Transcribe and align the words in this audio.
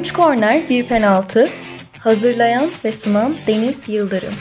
3 0.00 0.12
korner, 0.12 0.68
1 0.68 0.88
penaltı. 0.88 1.48
Hazırlayan 1.98 2.70
ve 2.84 2.92
sunan 2.92 3.34
Deniz 3.46 3.88
Yıldırım. 3.88 4.34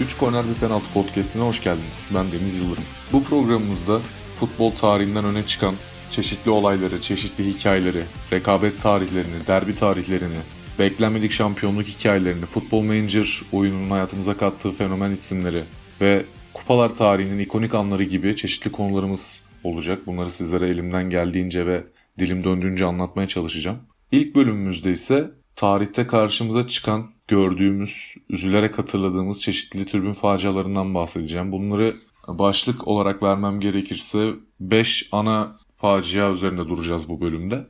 Üç 0.00 0.16
Korner 0.16 0.44
Bir 0.48 0.60
Penaltı 0.60 0.86
Podcast'ine 0.94 1.42
hoş 1.42 1.62
geldiniz. 1.62 2.08
Ben 2.14 2.32
Deniz 2.32 2.56
Yıldırım. 2.56 2.84
Bu 3.12 3.24
programımızda 3.24 4.00
futbol 4.40 4.70
tarihinden 4.70 5.24
öne 5.24 5.46
çıkan 5.46 5.74
çeşitli 6.10 6.50
olayları, 6.50 7.00
çeşitli 7.00 7.54
hikayeleri, 7.54 8.04
rekabet 8.32 8.82
tarihlerini, 8.82 9.46
derbi 9.46 9.76
tarihlerini, 9.76 10.38
beklenmedik 10.78 11.32
şampiyonluk 11.32 11.86
hikayelerini, 11.86 12.46
Futbol 12.46 12.82
Manager 12.82 13.42
oyununun 13.52 13.90
hayatımıza 13.90 14.36
kattığı 14.36 14.72
fenomen 14.72 15.10
isimleri 15.10 15.62
ve 16.00 16.24
kupalar 16.54 16.94
tarihinin 16.94 17.38
ikonik 17.38 17.74
anları 17.74 18.04
gibi 18.04 18.36
çeşitli 18.36 18.72
konularımız 18.72 19.36
olacak. 19.64 20.06
Bunları 20.06 20.30
sizlere 20.30 20.68
elimden 20.68 21.10
geldiğince 21.10 21.66
ve 21.66 21.84
dilim 22.18 22.44
döndüğünce 22.44 22.84
anlatmaya 22.84 23.28
çalışacağım. 23.28 23.78
İlk 24.12 24.34
bölümümüzde 24.34 24.92
ise 24.92 25.30
tarihte 25.56 26.06
karşımıza 26.06 26.68
çıkan, 26.68 27.10
gördüğümüz, 27.28 28.14
üzülerek 28.30 28.78
hatırladığımız 28.78 29.40
çeşitli 29.40 29.86
tribün 29.86 30.12
facialarından 30.12 30.94
bahsedeceğim. 30.94 31.52
Bunları 31.52 31.96
başlık 32.28 32.88
olarak 32.88 33.22
vermem 33.22 33.60
gerekirse 33.60 34.32
5 34.60 35.08
ana 35.12 35.56
facia 35.76 36.32
üzerinde 36.32 36.68
duracağız 36.68 37.08
bu 37.08 37.20
bölümde. 37.20 37.66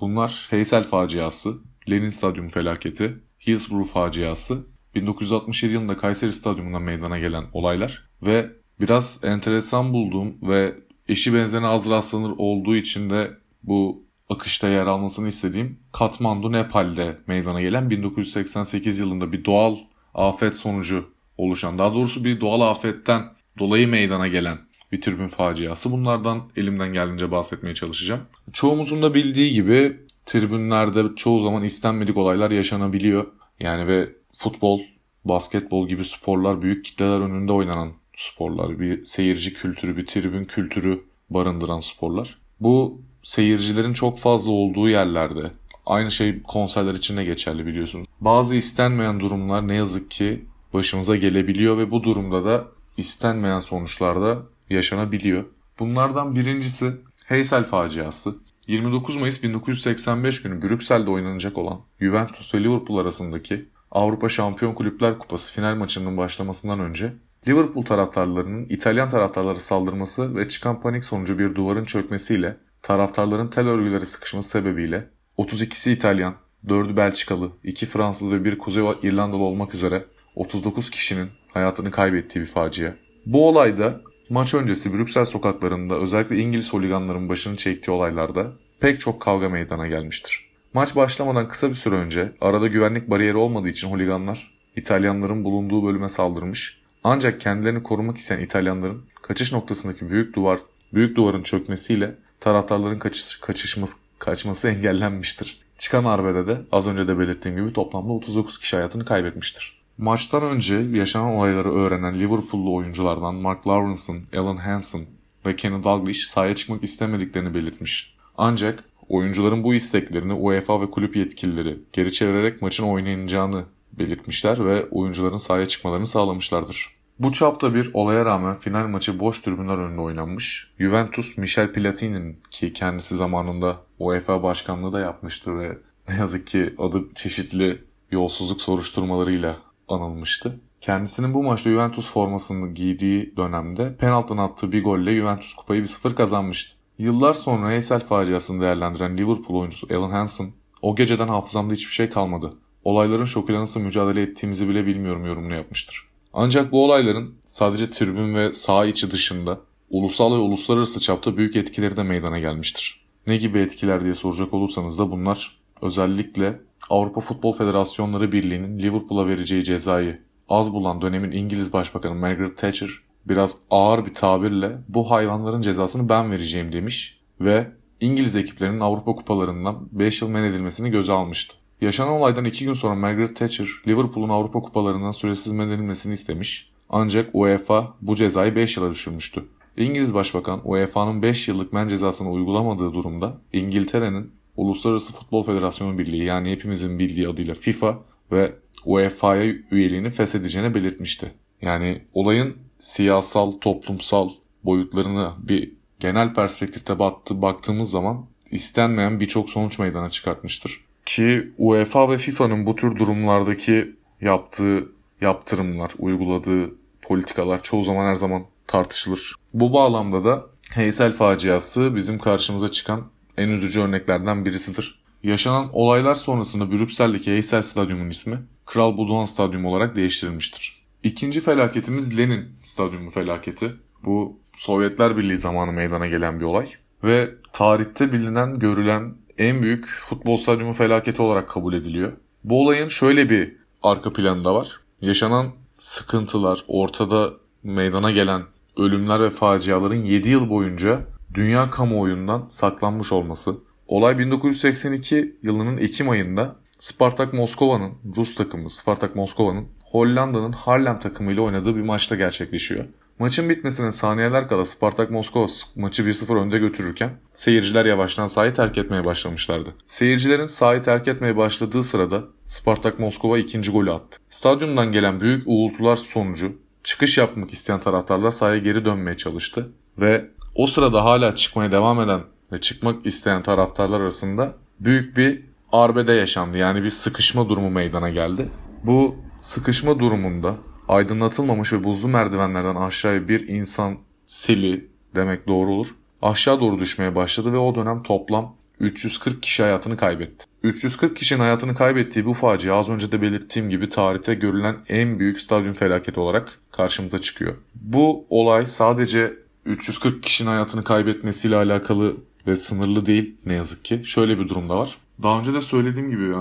Bunlar 0.00 0.46
Heysel 0.50 0.84
faciası, 0.84 1.54
Lenin 1.90 2.08
Stadyumu 2.08 2.50
felaketi, 2.50 3.14
Hillsborough 3.46 3.88
faciası, 3.88 4.66
1967 4.94 5.72
yılında 5.72 5.96
Kayseri 5.96 6.32
Stadyumunda 6.32 6.78
meydana 6.78 7.18
gelen 7.18 7.44
olaylar 7.52 8.04
ve 8.22 8.50
biraz 8.80 9.20
enteresan 9.24 9.92
bulduğum 9.92 10.34
ve 10.42 10.74
eşi 11.08 11.34
benzerine 11.34 11.66
az 11.66 11.90
rastlanır 11.90 12.34
olduğu 12.38 12.76
için 12.76 13.10
de 13.10 13.30
bu 13.62 14.04
akışta 14.28 14.68
yer 14.68 14.86
almasını 14.86 15.28
istediğim 15.28 15.78
Katmandu 15.92 16.52
Nepal'de 16.52 17.18
meydana 17.26 17.60
gelen 17.60 17.90
1988 17.90 18.98
yılında 18.98 19.32
bir 19.32 19.44
doğal 19.44 19.76
afet 20.14 20.56
sonucu 20.56 21.10
oluşan 21.38 21.78
daha 21.78 21.94
doğrusu 21.94 22.24
bir 22.24 22.40
doğal 22.40 22.60
afetten 22.60 23.24
dolayı 23.58 23.88
meydana 23.88 24.28
gelen 24.28 24.58
bir 24.92 25.00
tribün 25.00 25.28
faciası. 25.28 25.92
Bunlardan 25.92 26.42
elimden 26.56 26.92
geldiğince 26.92 27.30
bahsetmeye 27.30 27.74
çalışacağım. 27.74 28.20
Çoğumuzun 28.52 29.02
da 29.02 29.14
bildiği 29.14 29.52
gibi 29.52 29.96
tribünlerde 30.26 31.16
çoğu 31.16 31.42
zaman 31.42 31.64
istenmedik 31.64 32.16
olaylar 32.16 32.50
yaşanabiliyor. 32.50 33.26
Yani 33.60 33.86
ve 33.86 34.08
futbol, 34.38 34.80
basketbol 35.24 35.88
gibi 35.88 36.04
sporlar 36.04 36.62
büyük 36.62 36.84
kitleler 36.84 37.20
önünde 37.20 37.52
oynanan 37.52 37.92
sporlar. 38.16 38.80
Bir 38.80 39.04
seyirci 39.04 39.54
kültürü, 39.54 39.96
bir 39.96 40.06
tribün 40.06 40.44
kültürü 40.44 41.04
barındıran 41.30 41.80
sporlar. 41.80 42.38
Bu 42.60 43.00
seyircilerin 43.22 43.92
çok 43.92 44.18
fazla 44.18 44.50
olduğu 44.50 44.88
yerlerde 44.88 45.52
aynı 45.86 46.10
şey 46.10 46.42
konserler 46.42 46.94
için 46.94 47.16
de 47.16 47.24
geçerli 47.24 47.66
biliyorsunuz. 47.66 48.06
Bazı 48.20 48.54
istenmeyen 48.54 49.20
durumlar 49.20 49.68
ne 49.68 49.74
yazık 49.74 50.10
ki 50.10 50.44
başımıza 50.72 51.16
gelebiliyor 51.16 51.78
ve 51.78 51.90
bu 51.90 52.02
durumda 52.02 52.44
da 52.44 52.64
istenmeyen 52.96 53.60
sonuçlar 53.60 54.22
da 54.22 54.42
yaşanabiliyor. 54.70 55.44
Bunlardan 55.78 56.36
birincisi 56.36 56.92
Heysel 57.24 57.64
faciası. 57.64 58.34
29 58.66 59.16
Mayıs 59.16 59.42
1985 59.42 60.42
günü 60.42 60.62
Brüksel'de 60.62 61.10
oynanacak 61.10 61.58
olan 61.58 61.80
Juventus 62.00 62.54
ve 62.54 62.64
Liverpool 62.64 62.98
arasındaki 62.98 63.68
Avrupa 63.90 64.28
Şampiyon 64.28 64.74
Kulüpler 64.74 65.18
Kupası 65.18 65.52
final 65.52 65.74
maçının 65.74 66.16
başlamasından 66.16 66.80
önce 66.80 67.12
Liverpool 67.48 67.84
taraftarlarının 67.84 68.66
İtalyan 68.68 69.08
taraftarlara 69.08 69.60
saldırması 69.60 70.36
ve 70.36 70.48
çıkan 70.48 70.80
panik 70.80 71.04
sonucu 71.04 71.38
bir 71.38 71.54
duvarın 71.54 71.84
çökmesiyle 71.84 72.56
taraftarların 72.82 73.48
tel 73.48 73.68
örgüleri 73.68 74.06
sıkışması 74.06 74.48
sebebiyle 74.48 75.08
32'si 75.38 75.90
İtalyan, 75.90 76.34
4'ü 76.66 76.96
Belçikalı, 76.96 77.50
2 77.64 77.86
Fransız 77.86 78.32
ve 78.32 78.44
1 78.44 78.58
Kuzey 78.58 78.84
İrlandalı 79.02 79.42
olmak 79.42 79.74
üzere 79.74 80.04
39 80.34 80.90
kişinin 80.90 81.28
hayatını 81.52 81.90
kaybettiği 81.90 82.44
bir 82.44 82.50
facia. 82.50 82.92
Bu 83.26 83.48
olayda 83.48 84.00
maç 84.30 84.54
öncesi 84.54 84.92
Brüksel 84.92 85.24
sokaklarında 85.24 85.94
özellikle 85.94 86.36
İngiliz 86.36 86.72
holiganların 86.72 87.28
başını 87.28 87.56
çektiği 87.56 87.90
olaylarda 87.90 88.52
pek 88.80 89.00
çok 89.00 89.20
kavga 89.20 89.48
meydana 89.48 89.86
gelmiştir. 89.86 90.44
Maç 90.74 90.96
başlamadan 90.96 91.48
kısa 91.48 91.70
bir 91.70 91.74
süre 91.74 91.94
önce 91.94 92.32
arada 92.40 92.66
güvenlik 92.66 93.10
bariyeri 93.10 93.36
olmadığı 93.36 93.68
için 93.68 93.90
holiganlar 93.90 94.54
İtalyanların 94.76 95.44
bulunduğu 95.44 95.86
bölüme 95.86 96.08
saldırmış. 96.08 96.80
Ancak 97.04 97.40
kendilerini 97.40 97.82
korumak 97.82 98.18
isteyen 98.18 98.40
İtalyanların 98.40 99.02
kaçış 99.22 99.52
noktasındaki 99.52 100.10
büyük 100.10 100.36
duvar 100.36 100.58
büyük 100.94 101.16
duvarın 101.16 101.42
çökmesiyle 101.42 102.14
taraftarların 102.40 102.98
kaçış, 102.98 103.36
kaçışması, 103.40 103.96
kaçması 104.18 104.68
engellenmiştir. 104.68 105.60
Çıkan 105.78 106.04
arbede 106.04 106.46
de 106.46 106.60
az 106.72 106.86
önce 106.86 107.08
de 107.08 107.18
belirttiğim 107.18 107.56
gibi 107.56 107.72
toplamda 107.72 108.12
39 108.12 108.58
kişi 108.58 108.76
hayatını 108.76 109.04
kaybetmiştir. 109.04 109.83
Maçtan 109.98 110.42
önce 110.42 110.74
yaşanan 110.74 111.30
olayları 111.30 111.72
öğrenen 111.74 112.20
Liverpool'lu 112.20 112.74
oyunculardan 112.74 113.34
Mark 113.34 113.66
Lawrenson, 113.66 114.18
Alan 114.36 114.56
Hansen 114.56 115.06
ve 115.46 115.56
Kenny 115.56 115.84
Dalglish 115.84 116.26
sahaya 116.26 116.56
çıkmak 116.56 116.84
istemediklerini 116.84 117.54
belirtmiş. 117.54 118.16
Ancak 118.36 118.84
oyuncuların 119.08 119.64
bu 119.64 119.74
isteklerini 119.74 120.32
UEFA 120.32 120.80
ve 120.80 120.90
kulüp 120.90 121.16
yetkilileri 121.16 121.78
geri 121.92 122.12
çevirerek 122.12 122.62
maçın 122.62 122.84
oynanacağını 122.84 123.64
belirtmişler 123.92 124.64
ve 124.64 124.86
oyuncuların 124.90 125.36
sahaya 125.36 125.66
çıkmalarını 125.66 126.06
sağlamışlardır. 126.06 126.94
Bu 127.18 127.32
çapta 127.32 127.74
bir 127.74 127.90
olaya 127.94 128.24
rağmen 128.24 128.58
final 128.58 128.88
maçı 128.88 129.20
boş 129.20 129.40
tribünler 129.40 129.78
önünde 129.78 130.00
oynanmış. 130.00 130.70
Juventus 130.78 131.38
Michel 131.38 131.72
Platini'nin 131.72 132.38
ki 132.50 132.72
kendisi 132.72 133.14
zamanında 133.14 133.80
UEFA 133.98 134.42
başkanlığı 134.42 134.92
da 134.92 135.00
yapmıştı 135.00 135.58
ve 135.58 135.78
ne 136.08 136.14
yazık 136.14 136.46
ki 136.46 136.74
adı 136.78 137.04
çeşitli 137.14 137.78
yolsuzluk 138.10 138.60
soruşturmalarıyla 138.60 139.56
anılmıştı. 139.88 140.60
Kendisinin 140.80 141.34
bu 141.34 141.42
maçta 141.42 141.70
Juventus 141.70 142.12
formasını 142.12 142.74
giydiği 142.74 143.36
dönemde 143.36 143.96
penaltıdan 143.96 144.38
attığı 144.38 144.72
bir 144.72 144.84
golle 144.84 145.16
Juventus 145.16 145.54
kupayı 145.54 145.82
bir 145.82 145.86
sıfır 145.88 146.14
kazanmıştı. 146.14 146.76
Yıllar 146.98 147.34
sonra 147.34 147.70
Heysel 147.70 148.00
faciasını 148.00 148.62
değerlendiren 148.62 149.18
Liverpool 149.18 149.60
oyuncusu 149.60 149.86
Alan 149.96 150.10
Hansen, 150.10 150.52
o 150.82 150.96
geceden 150.96 151.28
hafızamda 151.28 151.74
hiçbir 151.74 151.92
şey 151.92 152.10
kalmadı. 152.10 152.54
Olayların 152.84 153.24
şokuyla 153.24 153.60
nasıl 153.60 153.80
mücadele 153.80 154.22
ettiğimizi 154.22 154.68
bile 154.68 154.86
bilmiyorum 154.86 155.26
yorumunu 155.26 155.54
yapmıştır. 155.54 156.08
Ancak 156.32 156.72
bu 156.72 156.84
olayların 156.84 157.34
sadece 157.44 157.90
tribün 157.90 158.34
ve 158.34 158.52
saha 158.52 158.86
içi 158.86 159.10
dışında 159.10 159.60
ulusal 159.90 160.32
ve 160.32 160.38
uluslararası 160.38 161.00
çapta 161.00 161.36
büyük 161.36 161.56
etkileri 161.56 161.96
de 161.96 162.02
meydana 162.02 162.38
gelmiştir. 162.38 163.04
Ne 163.26 163.36
gibi 163.36 163.58
etkiler 163.58 164.04
diye 164.04 164.14
soracak 164.14 164.54
olursanız 164.54 164.98
da 164.98 165.10
bunlar 165.10 165.58
özellikle 165.82 166.60
Avrupa 166.90 167.20
Futbol 167.20 167.52
Federasyonları 167.52 168.32
Birliği'nin 168.32 168.78
Liverpool'a 168.78 169.26
vereceği 169.26 169.64
cezayı 169.64 170.18
az 170.48 170.72
bulan 170.72 171.00
dönemin 171.02 171.30
İngiliz 171.30 171.72
Başbakanı 171.72 172.14
Margaret 172.14 172.58
Thatcher 172.58 172.90
biraz 173.28 173.56
ağır 173.70 174.06
bir 174.06 174.14
tabirle 174.14 174.78
bu 174.88 175.10
hayvanların 175.10 175.62
cezasını 175.62 176.08
ben 176.08 176.30
vereceğim 176.30 176.72
demiş 176.72 177.20
ve 177.40 177.70
İngiliz 178.00 178.36
ekiplerinin 178.36 178.80
Avrupa 178.80 179.14
kupalarından 179.14 179.88
5 179.92 180.22
yıl 180.22 180.28
men 180.28 180.44
edilmesini 180.44 180.90
göze 180.90 181.12
almıştı. 181.12 181.54
Yaşanan 181.80 182.12
olaydan 182.12 182.44
2 182.44 182.64
gün 182.64 182.72
sonra 182.72 182.94
Margaret 182.94 183.36
Thatcher 183.36 183.68
Liverpool'un 183.86 184.28
Avrupa 184.28 184.60
kupalarından 184.60 185.10
süresiz 185.10 185.52
men 185.52 185.68
edilmesini 185.68 186.14
istemiş 186.14 186.70
ancak 186.90 187.30
UEFA 187.32 187.94
bu 188.00 188.16
cezayı 188.16 188.54
5 188.54 188.76
yıla 188.76 188.90
düşürmüştü. 188.90 189.44
İngiliz 189.76 190.14
Başbakan 190.14 190.60
UEFA'nın 190.64 191.22
5 191.22 191.48
yıllık 191.48 191.72
men 191.72 191.88
cezasını 191.88 192.30
uygulamadığı 192.30 192.92
durumda 192.92 193.38
İngiltere'nin 193.52 194.32
Uluslararası 194.56 195.12
Futbol 195.12 195.44
Federasyonu 195.44 195.98
Birliği 195.98 196.24
yani 196.24 196.52
hepimizin 196.52 196.98
bildiği 196.98 197.28
adıyla 197.28 197.54
FIFA 197.54 197.98
ve 198.32 198.52
UEFA'ya 198.84 199.54
üyeliğini 199.70 200.10
feshedeceğini 200.10 200.74
belirtmişti. 200.74 201.32
Yani 201.62 202.02
olayın 202.14 202.56
siyasal, 202.78 203.52
toplumsal 203.52 204.30
boyutlarını 204.64 205.32
bir 205.38 205.72
genel 206.00 206.34
perspektifte 206.34 206.98
baktı, 206.98 207.42
baktığımız 207.42 207.90
zaman 207.90 208.26
istenmeyen 208.50 209.20
birçok 209.20 209.50
sonuç 209.50 209.78
meydana 209.78 210.10
çıkartmıştır. 210.10 210.84
Ki 211.06 211.52
UEFA 211.58 212.10
ve 212.10 212.18
FIFA'nın 212.18 212.66
bu 212.66 212.76
tür 212.76 212.96
durumlardaki 212.96 213.96
yaptığı 214.20 214.88
yaptırımlar, 215.20 215.92
uyguladığı 215.98 216.74
politikalar 217.02 217.62
çoğu 217.62 217.82
zaman 217.82 218.06
her 218.06 218.14
zaman 218.14 218.42
tartışılır. 218.66 219.34
Bu 219.54 219.72
bağlamda 219.72 220.24
da 220.24 220.46
Heysel 220.70 221.12
faciası 221.12 221.96
bizim 221.96 222.18
karşımıza 222.18 222.70
çıkan 222.70 223.02
en 223.38 223.48
üzücü 223.48 223.80
örneklerden 223.80 224.44
birisidir. 224.44 224.98
Yaşanan 225.22 225.70
olaylar 225.72 226.14
sonrasında 226.14 226.72
Brüksel'deki 226.72 227.30
Heysel 227.32 227.62
Stadyumu'nun 227.62 228.10
ismi 228.10 228.38
Kral 228.66 228.96
Budoğan 228.96 229.24
Stadyumu 229.24 229.68
olarak 229.68 229.96
değiştirilmiştir. 229.96 230.76
İkinci 231.02 231.40
felaketimiz 231.40 232.18
Lenin 232.18 232.48
Stadyumu 232.62 233.10
felaketi. 233.10 233.72
Bu 234.04 234.38
Sovyetler 234.56 235.16
Birliği 235.16 235.36
zamanı 235.36 235.72
meydana 235.72 236.06
gelen 236.06 236.40
bir 236.40 236.44
olay. 236.44 236.66
Ve 237.04 237.30
tarihte 237.52 238.12
bilinen, 238.12 238.58
görülen 238.58 239.14
en 239.38 239.62
büyük 239.62 239.86
futbol 239.86 240.36
stadyumu 240.36 240.72
felaketi 240.72 241.22
olarak 241.22 241.48
kabul 241.48 241.74
ediliyor. 241.74 242.12
Bu 242.44 242.62
olayın 242.62 242.88
şöyle 242.88 243.30
bir 243.30 243.56
arka 243.82 244.12
planı 244.12 244.44
da 244.44 244.54
var. 244.54 244.80
Yaşanan 245.00 245.52
sıkıntılar, 245.78 246.64
ortada 246.68 247.32
meydana 247.62 248.10
gelen 248.10 248.42
ölümler 248.76 249.20
ve 249.20 249.30
faciaların 249.30 249.94
7 250.02 250.28
yıl 250.28 250.50
boyunca 250.50 251.00
dünya 251.34 251.70
kamuoyundan 251.70 252.46
saklanmış 252.48 253.12
olması. 253.12 253.56
Olay 253.88 254.18
1982 254.18 255.36
yılının 255.42 255.78
Ekim 255.78 256.10
ayında 256.10 256.56
Spartak 256.80 257.32
Moskova'nın 257.32 257.92
Rus 258.16 258.34
takımı 258.34 258.70
Spartak 258.70 259.16
Moskova'nın 259.16 259.66
Hollanda'nın 259.84 260.52
Harlem 260.52 260.98
takımıyla 260.98 261.42
oynadığı 261.42 261.76
bir 261.76 261.82
maçta 261.82 262.16
gerçekleşiyor. 262.16 262.84
Maçın 263.18 263.48
bitmesine 263.48 263.92
saniyeler 263.92 264.48
kala 264.48 264.64
Spartak 264.64 265.10
Moskova 265.10 265.46
maçı 265.76 266.02
1-0 266.02 266.38
önde 266.38 266.58
götürürken 266.58 267.10
seyirciler 267.34 267.84
yavaştan 267.84 268.26
sahayı 268.26 268.54
terk 268.54 268.78
etmeye 268.78 269.04
başlamışlardı. 269.04 269.74
Seyircilerin 269.88 270.46
sahayı 270.46 270.82
terk 270.82 271.08
etmeye 271.08 271.36
başladığı 271.36 271.82
sırada 271.82 272.24
Spartak 272.46 272.98
Moskova 272.98 273.38
ikinci 273.38 273.70
golü 273.70 273.92
attı. 273.92 274.18
Stadyumdan 274.30 274.92
gelen 274.92 275.20
büyük 275.20 275.42
uğultular 275.46 275.96
sonucu 275.96 276.52
çıkış 276.84 277.18
yapmak 277.18 277.52
isteyen 277.52 277.80
taraftarlar 277.80 278.30
sahaya 278.30 278.58
geri 278.58 278.84
dönmeye 278.84 279.16
çalıştı 279.16 279.72
ve 279.98 280.30
o 280.54 280.66
sırada 280.66 281.04
hala 281.04 281.36
çıkmaya 281.36 281.72
devam 281.72 282.00
eden 282.00 282.20
ve 282.52 282.60
çıkmak 282.60 283.06
isteyen 283.06 283.42
taraftarlar 283.42 284.00
arasında 284.00 284.54
büyük 284.80 285.16
bir 285.16 285.42
arbede 285.72 286.12
yaşandı. 286.12 286.56
Yani 286.56 286.82
bir 286.82 286.90
sıkışma 286.90 287.48
durumu 287.48 287.70
meydana 287.70 288.10
geldi. 288.10 288.48
Bu 288.84 289.16
sıkışma 289.40 289.98
durumunda 289.98 290.56
aydınlatılmamış 290.88 291.72
ve 291.72 291.84
buzlu 291.84 292.08
merdivenlerden 292.08 292.74
aşağıya 292.74 293.28
bir 293.28 293.48
insan 293.48 293.96
seli 294.26 294.88
demek 295.14 295.48
doğru 295.48 295.70
olur. 295.70 295.86
Aşağı 296.22 296.60
doğru 296.60 296.78
düşmeye 296.78 297.14
başladı 297.14 297.52
ve 297.52 297.58
o 297.58 297.74
dönem 297.74 298.02
toplam 298.02 298.54
340 298.80 299.42
kişi 299.42 299.62
hayatını 299.62 299.96
kaybetti. 299.96 300.44
340 300.62 301.16
kişinin 301.16 301.40
hayatını 301.40 301.74
kaybettiği 301.74 302.26
bu 302.26 302.34
facia 302.34 302.78
az 302.78 302.88
önce 302.88 303.12
de 303.12 303.22
belirttiğim 303.22 303.70
gibi 303.70 303.88
tarihte 303.88 304.34
görülen 304.34 304.76
en 304.88 305.18
büyük 305.18 305.40
stadyum 305.40 305.74
felaketi 305.74 306.20
olarak 306.20 306.58
karşımıza 306.72 307.18
çıkıyor. 307.18 307.54
Bu 307.74 308.26
olay 308.30 308.66
sadece 308.66 309.43
340 309.66 310.22
kişinin 310.22 310.48
hayatını 310.48 310.84
kaybetmesiyle 310.84 311.56
alakalı 311.56 312.16
ve 312.46 312.56
sınırlı 312.56 313.06
değil 313.06 313.34
ne 313.46 313.54
yazık 313.54 313.84
ki. 313.84 314.02
Şöyle 314.04 314.38
bir 314.38 314.48
durumda 314.48 314.78
var. 314.78 314.96
Daha 315.22 315.38
önce 315.38 315.54
de 315.54 315.60
söylediğim 315.60 316.10
gibi 316.10 316.34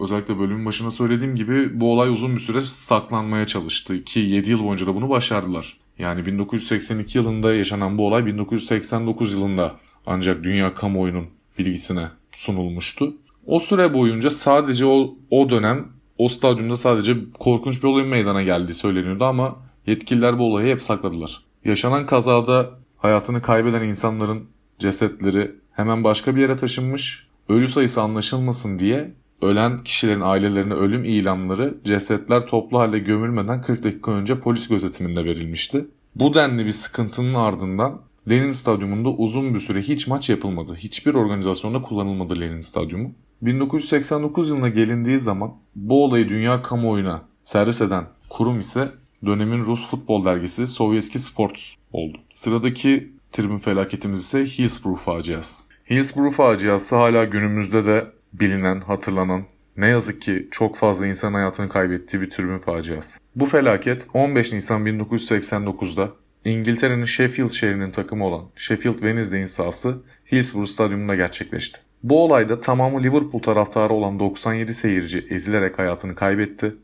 özellikle 0.00 0.38
bölümün 0.38 0.66
başında 0.66 0.90
söylediğim 0.90 1.36
gibi 1.36 1.80
bu 1.80 1.92
olay 1.92 2.08
uzun 2.08 2.36
bir 2.36 2.40
süre 2.40 2.60
saklanmaya 2.62 3.46
çalıştı 3.46 4.04
ki 4.04 4.20
7 4.20 4.50
yıl 4.50 4.64
boyunca 4.64 4.86
da 4.86 4.94
bunu 4.94 5.08
başardılar. 5.08 5.76
Yani 5.98 6.26
1982 6.26 7.18
yılında 7.18 7.54
yaşanan 7.54 7.98
bu 7.98 8.06
olay 8.06 8.26
1989 8.26 9.32
yılında 9.32 9.76
ancak 10.06 10.44
dünya 10.44 10.74
kamuoyunun 10.74 11.26
bilgisine 11.58 12.08
sunulmuştu. 12.32 13.14
O 13.46 13.60
süre 13.60 13.94
boyunca 13.94 14.30
sadece 14.30 14.86
o, 14.86 15.14
o 15.30 15.50
dönem 15.50 15.88
o 16.18 16.28
stadyumda 16.28 16.76
sadece 16.76 17.16
korkunç 17.38 17.82
bir 17.82 17.88
olayın 17.88 18.08
meydana 18.08 18.42
geldiği 18.42 18.74
söyleniyordu 18.74 19.24
ama 19.24 19.56
yetkililer 19.86 20.38
bu 20.38 20.44
olayı 20.44 20.72
hep 20.72 20.82
sakladılar. 20.82 21.40
Yaşanan 21.64 22.06
kazada 22.06 22.70
hayatını 22.96 23.42
kaybeden 23.42 23.82
insanların 23.82 24.44
cesetleri 24.78 25.52
hemen 25.72 26.04
başka 26.04 26.36
bir 26.36 26.40
yere 26.40 26.56
taşınmış 26.56 27.26
ölü 27.48 27.68
sayısı 27.68 28.02
anlaşılmasın 28.02 28.78
diye 28.78 29.12
ölen 29.42 29.84
kişilerin 29.84 30.20
ailelerine 30.20 30.74
ölüm 30.74 31.04
ilanları 31.04 31.74
cesetler 31.84 32.46
toplu 32.46 32.78
halde 32.78 32.98
gömülmeden 32.98 33.62
40 33.62 33.84
dakika 33.84 34.12
önce 34.12 34.40
polis 34.40 34.68
gözetiminde 34.68 35.24
verilmişti. 35.24 35.86
Bu 36.14 36.34
denli 36.34 36.66
bir 36.66 36.72
sıkıntının 36.72 37.34
ardından 37.34 38.00
Lenin 38.28 38.50
Stadyumunda 38.50 39.08
uzun 39.08 39.54
bir 39.54 39.60
süre 39.60 39.82
hiç 39.82 40.06
maç 40.06 40.30
yapılmadı. 40.30 40.74
Hiçbir 40.74 41.14
organizasyonda 41.14 41.82
kullanılmadı 41.82 42.40
Lenin 42.40 42.60
Stadyumu. 42.60 43.12
1989 43.42 44.48
yılına 44.48 44.68
gelindiği 44.68 45.18
zaman 45.18 45.52
bu 45.74 46.04
olayı 46.04 46.28
dünya 46.28 46.62
kamuoyuna 46.62 47.22
servis 47.42 47.80
eden 47.80 48.04
kurum 48.30 48.60
ise 48.60 48.88
dönemin 49.26 49.64
Rus 49.64 49.90
futbol 49.90 50.24
dergisi 50.24 50.66
Sovyetski 50.66 51.18
Sports 51.18 51.72
oldu. 51.92 52.18
Sıradaki 52.32 53.12
tribün 53.32 53.58
felaketimiz 53.58 54.20
ise 54.20 54.46
Hillsborough 54.46 55.00
faciası. 55.00 55.64
Hillsborough 55.90 56.34
faciası 56.34 56.96
hala 56.96 57.24
günümüzde 57.24 57.86
de 57.86 58.06
bilinen, 58.32 58.80
hatırlanan, 58.80 59.42
ne 59.76 59.86
yazık 59.86 60.22
ki 60.22 60.48
çok 60.50 60.76
fazla 60.76 61.06
insan 61.06 61.34
hayatını 61.34 61.68
kaybettiği 61.68 62.22
bir 62.22 62.30
türbün 62.30 62.58
faciası. 62.58 63.18
Bu 63.36 63.46
felaket 63.46 64.06
15 64.14 64.52
Nisan 64.52 64.86
1989'da 64.86 66.12
İngiltere'nin 66.44 67.04
Sheffield 67.04 67.50
şehrinin 67.50 67.90
takımı 67.90 68.26
olan 68.26 68.44
Sheffield 68.56 68.94
Wednesday'in 68.94 69.46
sahası 69.46 70.02
Hillsborough 70.32 70.68
Stadyumunda 70.68 71.14
gerçekleşti. 71.14 71.78
Bu 72.02 72.24
olayda 72.24 72.60
tamamı 72.60 73.02
Liverpool 73.02 73.42
taraftarı 73.42 73.92
olan 73.92 74.18
97 74.18 74.74
seyirci 74.74 75.26
ezilerek 75.30 75.78
hayatını 75.78 76.14
kaybetti. 76.14 76.74